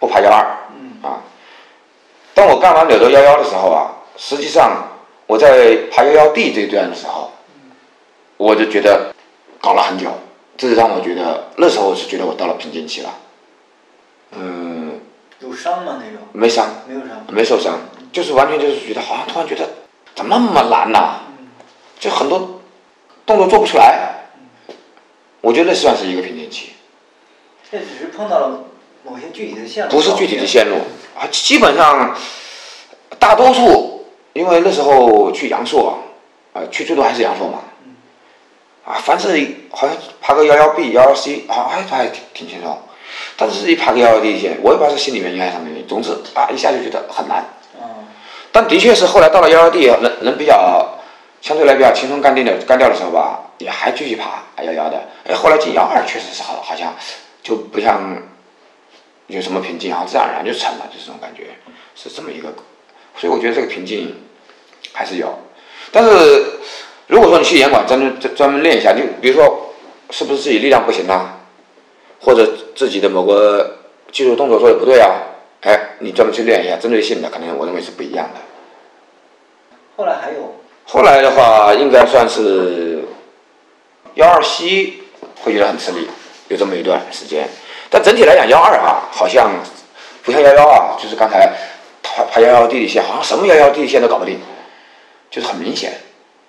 [0.00, 0.42] 不爬幺二。
[0.80, 1.06] 嗯。
[1.06, 1.20] 啊。
[2.32, 4.88] 当我干完柳州幺幺的时候啊，实际上
[5.26, 7.32] 我在爬幺幺 D 这段的时候，
[8.38, 9.14] 我就觉得
[9.60, 10.06] 搞了很久，
[10.56, 13.10] 这是让我觉得那时候我是觉得我到了瓶颈期了。
[14.38, 15.00] 嗯。
[15.40, 16.00] 有伤吗？
[16.00, 16.26] 那种？
[16.32, 16.66] 没伤。
[16.88, 17.10] 没有伤。
[17.28, 17.78] 没受伤，
[18.12, 19.68] 就是完全就是觉得好像突然觉得
[20.14, 21.20] 怎么那么难呐？
[21.98, 22.60] 就很多
[23.26, 24.10] 动作做不出来。
[25.40, 26.70] 我觉得那算是一个瓶颈期。
[27.70, 28.64] 这只是碰到了
[29.04, 29.90] 某些具体的线路。
[29.90, 30.76] 不是具体的线路。
[31.18, 32.16] 啊，基本上，
[33.18, 35.98] 大多数，因为那时候去阳朔，
[36.54, 37.58] 啊，去最多还是阳朔嘛。
[38.86, 39.28] 啊，凡是
[39.70, 42.78] 好像爬个幺幺 B、幺幺 C 啊，还还挺挺轻松。
[43.36, 47.44] 但是一爬个幺幺 D 线，我也不知道是心里面应该什么原因，总之啊，一下就觉得很难。
[47.80, 47.88] 嗯
[48.52, 50.96] 但的确是后来到了幺幺 D，人人比较
[51.42, 55.08] 相对来比较轻松干定的干掉的时候吧，也还继续爬幺幺的。
[55.26, 56.94] 哎，后来进幺二确实是好，好像
[57.42, 58.16] 就不像
[59.26, 61.48] 有什么瓶颈，好像自然而然就成了，就是这种感觉，
[61.96, 62.54] 是这么一个。
[63.16, 64.14] 所以我觉得这个瓶颈
[64.92, 65.36] 还是有，
[65.90, 66.10] 但是
[67.08, 69.74] 如果说你去严管专门专专门练一下，就比如说
[70.10, 71.40] 是不是自己力量不行啊，
[72.24, 73.78] 或者自己的某个
[74.10, 75.10] 技术动作做的不对啊，
[75.60, 78.40] 哎，你专门去练一下，针对性的，肯定我认为是不一样的。
[79.96, 80.54] 后来还有
[80.86, 83.04] 后来的话，应该算是
[84.14, 84.94] 幺二 C
[85.42, 86.08] 会觉得很吃力，
[86.48, 87.46] 有这么一段时间。
[87.90, 89.50] 但整体来讲，幺二啊，好像
[90.22, 91.52] 不像幺幺啊，就是刚才
[92.02, 94.40] 爬爬幺幺地理线，好像什么幺幺地理线都搞不定，
[95.30, 95.92] 就是很明显。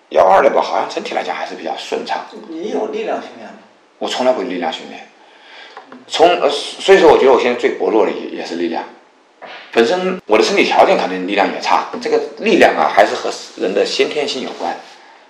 [0.10, 2.26] 幺二的吧，好像整体来讲还是比较顺畅。
[2.48, 3.58] 你有力量训练吗？
[3.98, 5.08] 我从来不力量训练，
[6.08, 8.84] 从呃，所以说我觉得我现在最薄弱的也也是力量。
[9.72, 14.76] 本身我的身体条件可能力量也差，这个力量啊还是和人的先天性有关，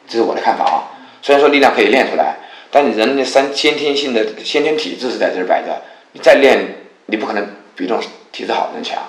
[0.08, 0.78] 这是我的看法啊。
[1.22, 2.38] 虽然说力量可以练出来，
[2.70, 5.82] 但你人的三先天性的先天体质是在这儿摆着，
[6.12, 6.76] 你再练，
[7.08, 7.44] 你不可能
[7.76, 9.02] 比这种体质好的人强。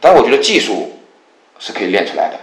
[0.00, 0.98] 但是我觉得技术
[1.60, 2.40] 是可以练出来的，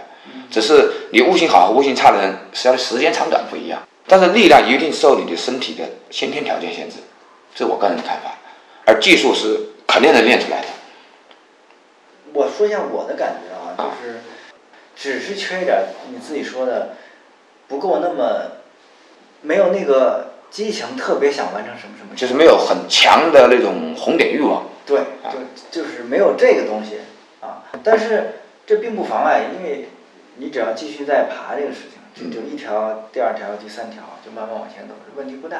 [0.50, 3.82] 只是你悟性好和悟性差的人，实际上时间长短不一样。
[4.06, 6.96] 但是力量一定受你的身体的先天条件限制，
[7.54, 8.34] 这我个人的看法。
[8.86, 10.66] 而技术是肯定能练出来的。
[12.32, 14.20] 我说一下我的感觉啊，就是
[14.96, 16.96] 只是缺一点儿你自己说的
[17.68, 18.52] 不够那么
[19.42, 22.14] 没有那个激情，特别想完成什么什么。
[22.16, 24.66] 就是没有很强的那种红点欲望。
[24.84, 27.00] 对，就就是没有这个东西
[27.40, 27.62] 啊。
[27.84, 29.88] 但是这并不妨碍，因为
[30.36, 31.82] 你只要继续在爬这个事
[32.14, 35.58] 情，就就一条、第二条、第三条，就慢慢往前走，问题不大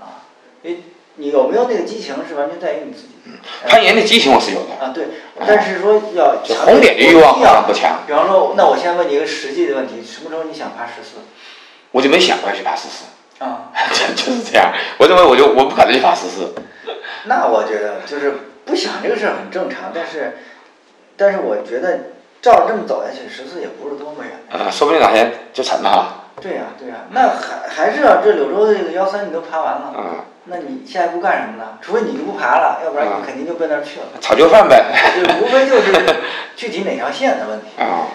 [0.00, 0.24] 啊。
[0.62, 0.82] 因为
[1.16, 3.08] 你有没有那个激情，是完全在于你自己。
[3.66, 5.06] 攀岩的激情我是有的，啊，对，
[5.46, 8.00] 但是说要就红点的欲望好一定要像不强。
[8.06, 11.18] 比方说，那我先问你一个实际的问题：什么时候你想爬十四？
[11.90, 13.04] 我就没想过要去爬十四，
[13.44, 14.72] 啊， 就就是这样。
[14.98, 16.54] 我认为我就我不可能去爬十四。
[17.26, 18.34] 那我觉得就是
[18.64, 20.38] 不想这个事儿很正常，但是，
[21.16, 22.10] 但是我觉得
[22.42, 24.58] 照着这么走下去，十四也不是多么远的。
[24.58, 26.20] 啊，说不定哪天就成了哈。
[26.42, 31.78] 对呀、对呀、那还还是啊，这柳州的这个幺三你都爬完了，啊，那你下一步干什么呢？
[31.80, 34.06] 除非你就不爬了，要不然啊你肯定就奔那儿去了。
[34.20, 34.84] 炒就饭呗。
[35.16, 35.92] 就无非就是
[36.54, 37.66] 具体哪条线的问题。
[37.80, 38.08] 啊，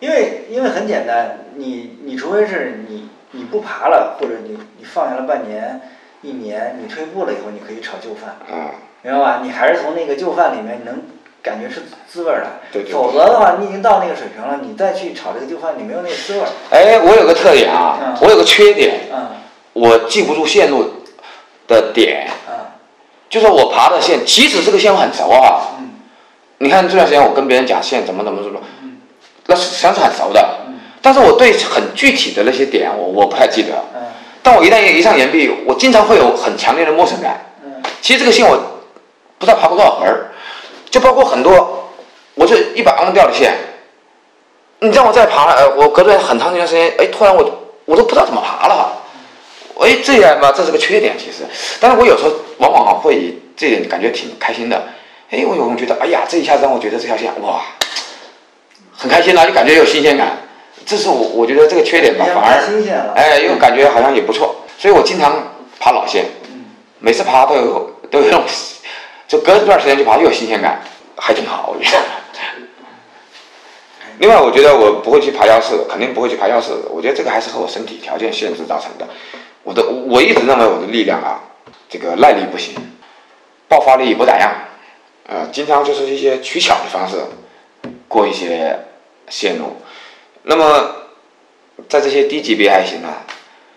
[0.00, 5.80] 因为因为很简单，你你除非是你你不爬了，或者你你放下了半年、
[6.22, 9.40] 一年，你退步了以后，你可以炒旧饭，啊，明白吧？
[9.44, 11.02] 你还是从那个旧饭里面能
[11.40, 16.48] 感觉是滋味儿来，对对对否则的话，你已经到那个水平了，你再去炒这个旧饭，你没有那个滋味儿。
[16.70, 19.28] 哎，我有个特点啊嗯，我有个缺点，嗯
[19.72, 20.90] 我记不住线路
[21.66, 22.54] 的点，嗯。
[23.28, 25.90] 就是我爬的线，即使这个线我很熟啊，嗯。
[26.58, 28.60] 你看这段时间我跟别人讲线怎么怎么怎么，
[29.46, 30.74] 那实际上是很熟的，嗯。
[31.02, 34.02] 但是我对很具体的那些点我我不太记得，嗯。
[34.42, 37.52] 但我一旦一上岩壁，我经常会有很强烈的陌生感。
[37.64, 37.82] 嗯。
[38.00, 38.56] 其实这个线我
[39.38, 40.30] 不知道爬过多少回儿，
[40.88, 41.90] 就包括很多，
[42.34, 43.54] 我这一把昂掉的线，
[44.78, 47.44] 你让我再爬，呃，我隔着很长一段时间，哎，突然我
[47.84, 48.95] 我都不知道怎么爬了，
[49.80, 51.44] 哎，这样吧，这是个缺点其实，
[51.78, 54.88] 但是我有时候往往会以这点感觉挺开心的，
[55.30, 57.60] 哎，我有时候觉得，哎呀，这一下让我觉得这条线哇，
[58.92, 60.38] 很开心了、就感觉有新鲜感，
[60.86, 66.24] 这是我我觉得这个缺点吧，反而哎，又感觉好像也不错，所以我经常爬老线，
[66.98, 68.44] 每次爬都有都有那种，
[69.28, 70.80] 就隔一段时间就爬，又有新鲜感，
[71.16, 71.98] 还挺好，我觉得。
[74.18, 76.88] 另外，我觉得我不会去爬幺四，肯定不会去爬幺四。
[76.90, 79.06] 我觉得这个还是和我身体条件限制造成的。
[79.66, 81.42] 我的我一直认为我的力量啊，
[81.88, 82.72] 这个耐力不行，
[83.66, 84.48] 爆发力也不咋样，
[85.26, 87.16] 呃，经常就是一些取巧的方式
[88.06, 88.78] 过一些
[89.28, 89.78] 线路。
[90.44, 90.94] 那么
[91.88, 93.26] 在这些低级别还行啊，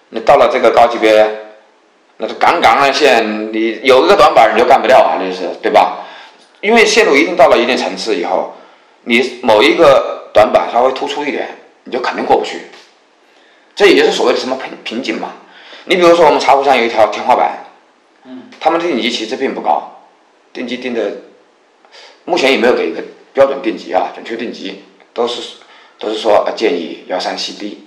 [0.09, 1.27] 你到了这个高级别，
[2.17, 6.05] 那是杠杠的线，你有一个短板你就干不掉啊，那是对吧？
[6.61, 8.53] 因为线路一定到了一定层次以后，
[9.05, 11.49] 你某一个短板稍微突出一点，
[11.85, 12.67] 你就肯定过不去。
[13.75, 15.31] 这也就是所谓的什么瓶瓶颈嘛。
[15.89, 17.65] 你比如说我们茶壶上有一条天花板，
[18.23, 19.91] 嗯，他们的定级其实并不高，
[20.53, 21.13] 定级定的
[22.25, 23.01] 目前也没有给一个
[23.33, 24.83] 标准定级啊，准确定级
[25.15, 25.55] 都是
[25.97, 27.77] 都是说呃建议幺三 CB。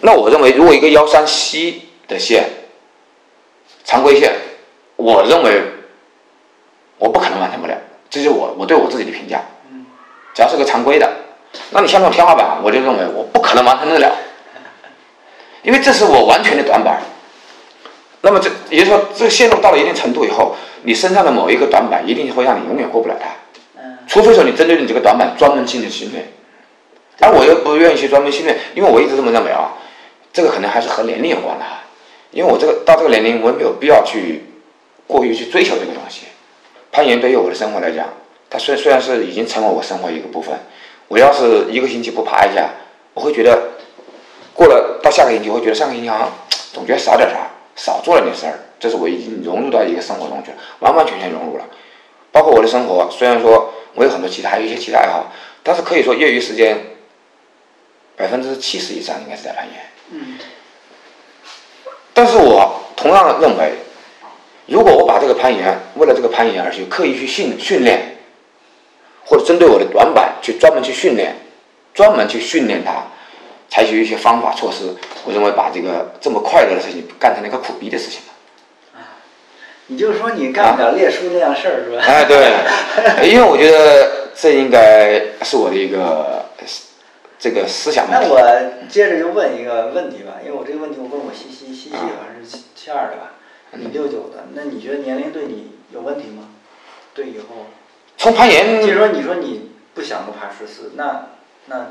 [0.00, 2.50] 那我认为，如果一个幺三 C 的线，
[3.86, 4.34] 常规线，
[4.96, 5.62] 我认为
[6.98, 7.74] 我不可能完成不了，
[8.10, 9.42] 这是我我对我自己的评价。
[9.70, 9.86] 嗯
[10.34, 11.10] 只要是个常规的，
[11.70, 14.14] 那你像这种天花板，我就认为我不可能完成得了，
[15.64, 17.02] 因为这是我完全的短板。
[18.20, 20.54] 那么这也就是说，这个线路到了一定程度以后，
[20.84, 23.28] 你身上的某一个短板一定会让你永远过不了它。
[23.82, 26.28] 嗯除非说你针对你这个短板专门进行训练，
[27.20, 29.72] 而我又不愿意去专门训练，因为我一直这么认为啊，
[30.32, 31.82] 这个可能还是和年龄有关的哈。
[32.30, 34.44] 因为我这个到这个年龄，我也没有必要去
[35.06, 36.26] 过于去追求这个东西。
[36.92, 38.06] 攀岩对于我的生活来讲，
[38.50, 40.54] 它虽虽然是已经成为我生活一个部分，
[41.08, 42.70] 我要是一个星期不爬一下，
[43.14, 43.70] 我会觉得
[44.54, 46.32] 过了到下个星期，我会觉得上个星期好像
[46.72, 48.60] 总觉得少点啥，少做了点事儿。
[48.80, 51.64] 这是我已经融入到一个生活中去了，完完全全融入了。
[52.30, 55.32] 包括我的生活，虽然说我有很多其他，还有一些其他爱好，
[55.62, 56.78] 但是可以说业余时间
[58.16, 59.74] 百分之七十以上应该是在攀岩。
[60.10, 60.38] 嗯
[62.16, 63.72] 但是我同样认为，
[64.66, 68.18] 如果我把这个攀岩为了这个攀岩而去刻意去训训练，
[69.24, 71.34] 或者针对我的短板去专门去训练，
[71.92, 73.06] 专门去训练它，
[73.74, 74.94] 采取一些方法措施，
[75.24, 79.02] 我认为把这个这么快乐的事情干成了一个苦逼的事情了。
[79.88, 82.00] 你就说你干不了列叔那样事儿是吧？
[82.06, 82.52] 哎，对，
[83.28, 86.46] 因为我觉得这应该是我的一个
[87.36, 88.28] 这个思想问题。
[88.28, 93.32] 那我接着就问一个问题吧，因为我这个问题我问我西西，西西好像是七七二的吧？
[93.72, 96.44] 你六九的，那你觉得年龄对你有问题吗？
[97.12, 97.66] 对以后，
[98.16, 101.26] 从攀岩就是说你说你不想不爬十四，那
[101.66, 101.88] 那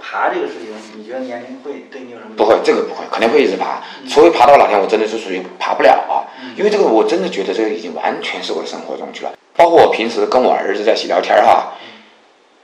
[0.00, 2.36] 爬这个事情，你觉得年龄会对你有什么？
[2.36, 6.24] 不会，这个不会，肯定会一直爬，除非爬到哪天我真的是属于爬不了啊。
[6.56, 9.32] 因为这个我真的觉得这个已经完全是我的生活中去了。
[9.54, 11.72] 包括我平时跟我儿子在一起聊天哈，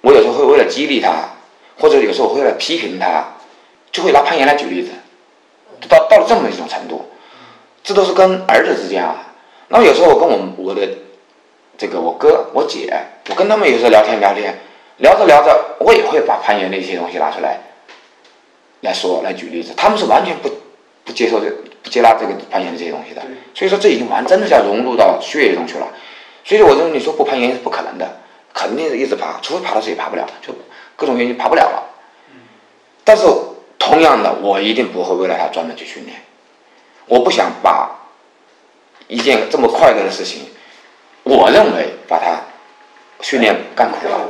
[0.03, 1.31] 我有时候会为了激励他，
[1.79, 3.35] 或者有时候我会为了批评他，
[3.91, 4.91] 就会拿攀岩来举例子，
[5.89, 7.07] 到到了这么一种程度，
[7.83, 9.33] 这都是跟儿子之间啊。
[9.69, 10.87] 那么有时候我跟我我的
[11.79, 12.95] 这个我哥我姐，
[13.31, 14.59] 我跟他们有时候聊天聊天，
[15.03, 17.59] 聊着聊着，我也会把攀岩的一些东西拿出来
[18.83, 20.49] 来说来举例子，他们是完全不
[21.05, 21.51] 不接受这
[21.83, 23.21] 不接纳这个攀岩的这些东西的，
[23.53, 25.89] 所以说这已经完真的是要融入到血液中去了。
[26.45, 28.21] 所以说我认为你说不攀岩是不可能的，
[28.55, 30.55] 肯定是一直爬，除非爬到自己爬不了，就
[30.95, 31.83] 各种原因爬不了了。
[33.03, 33.27] 但是
[33.81, 36.17] 同样的，我一定不会为了他专门去训练，
[37.07, 37.91] 我不想把
[39.09, 40.43] 一件这么快乐的事情，
[41.25, 42.41] 我认为把它
[43.21, 44.21] 训练干苦了。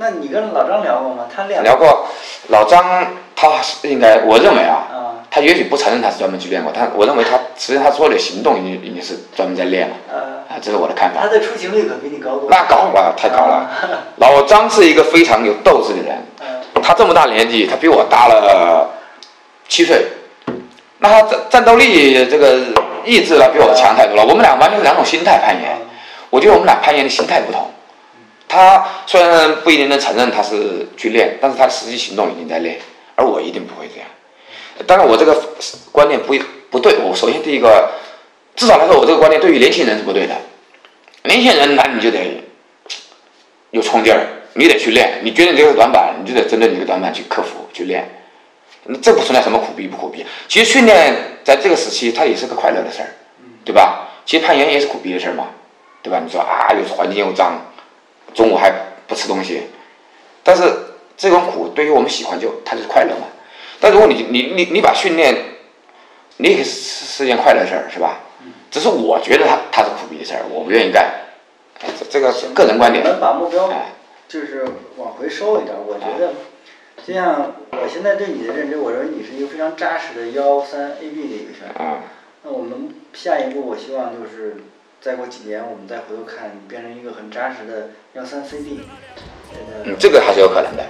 [0.00, 1.26] 那你跟老张聊过吗？
[1.28, 2.06] 他练聊过，
[2.48, 11.28] 老张他是应该，我认为啊，啊，他也许不承认他是专门去练过，他我认为他实际上他所有的行动已经已经是专门在练了，呃，啊，这是我的看法他。
[11.28, 12.56] 的出勤率可比你高多了。
[12.56, 13.70] 那高了，太高了。
[14.16, 18.88] 老张是一个非常有斗志的人，嗯他这么大年纪，他比我大了
[19.68, 20.02] 七岁，
[21.00, 22.58] 那他战战斗力这个
[23.04, 24.22] 意志呢比我强太多了。
[24.22, 25.76] 我们俩完全是两种心态攀岩，
[26.30, 27.68] 我觉得我们俩攀岩的心态不同。
[28.50, 32.76] 他虽然不一定能承认他是去练，但是他的实际行动已经在练，
[33.14, 34.08] 而我一定不会这样。
[34.88, 35.40] 当然，我这个
[35.92, 36.34] 观念不
[36.68, 36.96] 不对。
[36.98, 37.92] 我首先第一个，
[38.56, 40.34] 至少来说，我这个观念对于年轻人是不对的。
[41.22, 42.42] 年轻人，那你就得
[43.70, 45.20] 有冲劲儿，你得去练。
[45.22, 48.10] 你觉得你这个短板，你就得针对你这个短板去克服、去练。
[48.86, 50.26] 那这不存在什么苦逼不苦逼。
[50.48, 53.14] 其实训练在这个时期，它也是个快乐的事儿，
[53.64, 54.08] 对吧？
[54.26, 55.48] 其实攀岩也是苦逼的事儿嘛，
[56.02, 56.20] 对吧？
[56.24, 57.69] 你说啊，又是环境又脏，
[58.34, 58.72] 中午还
[59.06, 59.62] 不吃东西，
[60.42, 60.62] 但是
[61.16, 63.26] 这种苦对于我们喜欢就它就是快乐嘛。
[63.80, 65.34] 但如果你你你你把训练，
[66.36, 68.20] 你也是是件快乐事儿，是吧？
[68.70, 71.04] 只是我觉得它它是苦逼的事儿，我不愿意干。
[71.80, 73.10] 哎这这个个人观点我。
[73.10, 73.92] 们把目标哎
[74.28, 74.64] 就是
[74.96, 75.80] 往回收一点儿。
[75.84, 76.34] 我觉得，
[77.04, 81.82] 就像我现在对你的认知，我认为你是一个非常扎实的幺三 AB 的一个选手。
[81.82, 82.04] 啊，
[82.44, 84.56] 那我们下一步，我希望就是
[85.00, 88.80] 再过几年，我们再回头看，变成一个很扎实的幺三 CD
[89.84, 90.84] 嗯，的这个还是有可能的。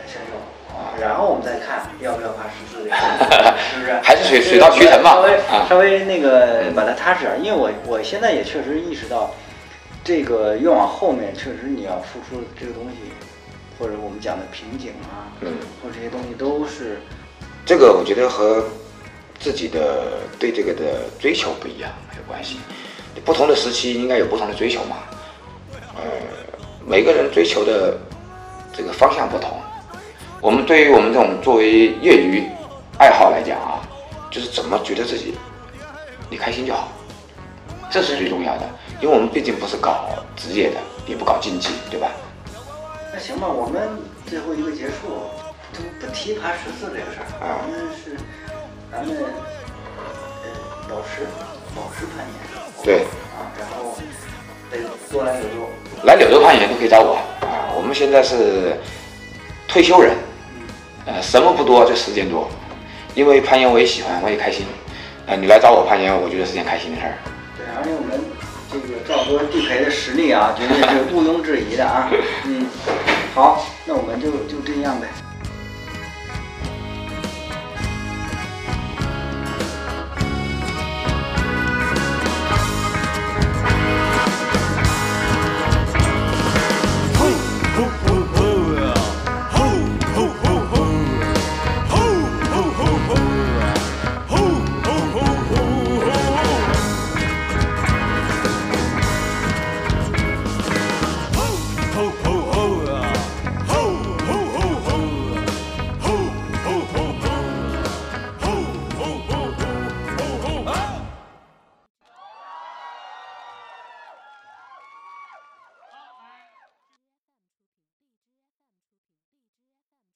[1.01, 2.97] 然后我们再看要不要爬十四这个，
[3.59, 3.93] 是不是？
[4.03, 9.35] 还是水水到渠成嘛稍微啊稍微那个把它踏实点，因为我我现在也确实意识到，
[10.03, 13.13] 这个越往后面，确实你要付出的这个东西，
[13.79, 15.53] 或者我们讲的瓶颈啊，嗯，
[15.83, 16.99] 或者这些东西都是
[17.65, 18.65] 这个我觉得和
[19.39, 22.59] 自己的对这个的追求不一样有关系。
[23.25, 24.97] 不同的时期应该有不同的追求嘛。
[25.97, 26.03] 呃，
[26.87, 27.99] 每个人追求的
[28.73, 29.61] 这个方向不同。
[30.41, 32.43] 我们对于我们这种作为业余
[32.99, 33.83] 爱好来讲啊，
[34.31, 35.35] 就是怎么觉得自己
[36.31, 36.89] 你开心就好，
[37.91, 38.63] 这是最重要的。
[39.03, 42.11] 因为我们毕竟不是搞职业的，也不搞竞技，对吧？
[43.13, 43.89] 那行吧，我们
[44.27, 45.29] 最后一个结束，
[45.73, 48.17] 就不提爬十四这个事儿，啊我们是
[48.93, 49.17] 咱们
[50.45, 51.27] 呃保持
[51.75, 53.01] 保持攀岩，对，
[53.37, 53.95] 啊，然后
[54.70, 54.78] 得
[55.12, 55.68] 多来柳州，
[56.05, 57.68] 来柳州攀岩都可以找我啊。
[57.76, 58.76] 我们现在是
[59.68, 60.16] 退休人，
[61.05, 62.49] 呃，什么不多，就时间多。
[63.14, 64.64] 因为攀岩我也喜欢，我也开心。
[65.26, 67.14] 呃，你来找我攀岩，我觉得是件开心的事儿。
[67.57, 68.18] 对而且我们
[68.72, 72.11] 这个赵哥地陪的实力啊，绝对是毋庸置疑的啊。
[72.47, 72.66] 嗯，
[73.35, 75.07] 好，那我们就就这样呗。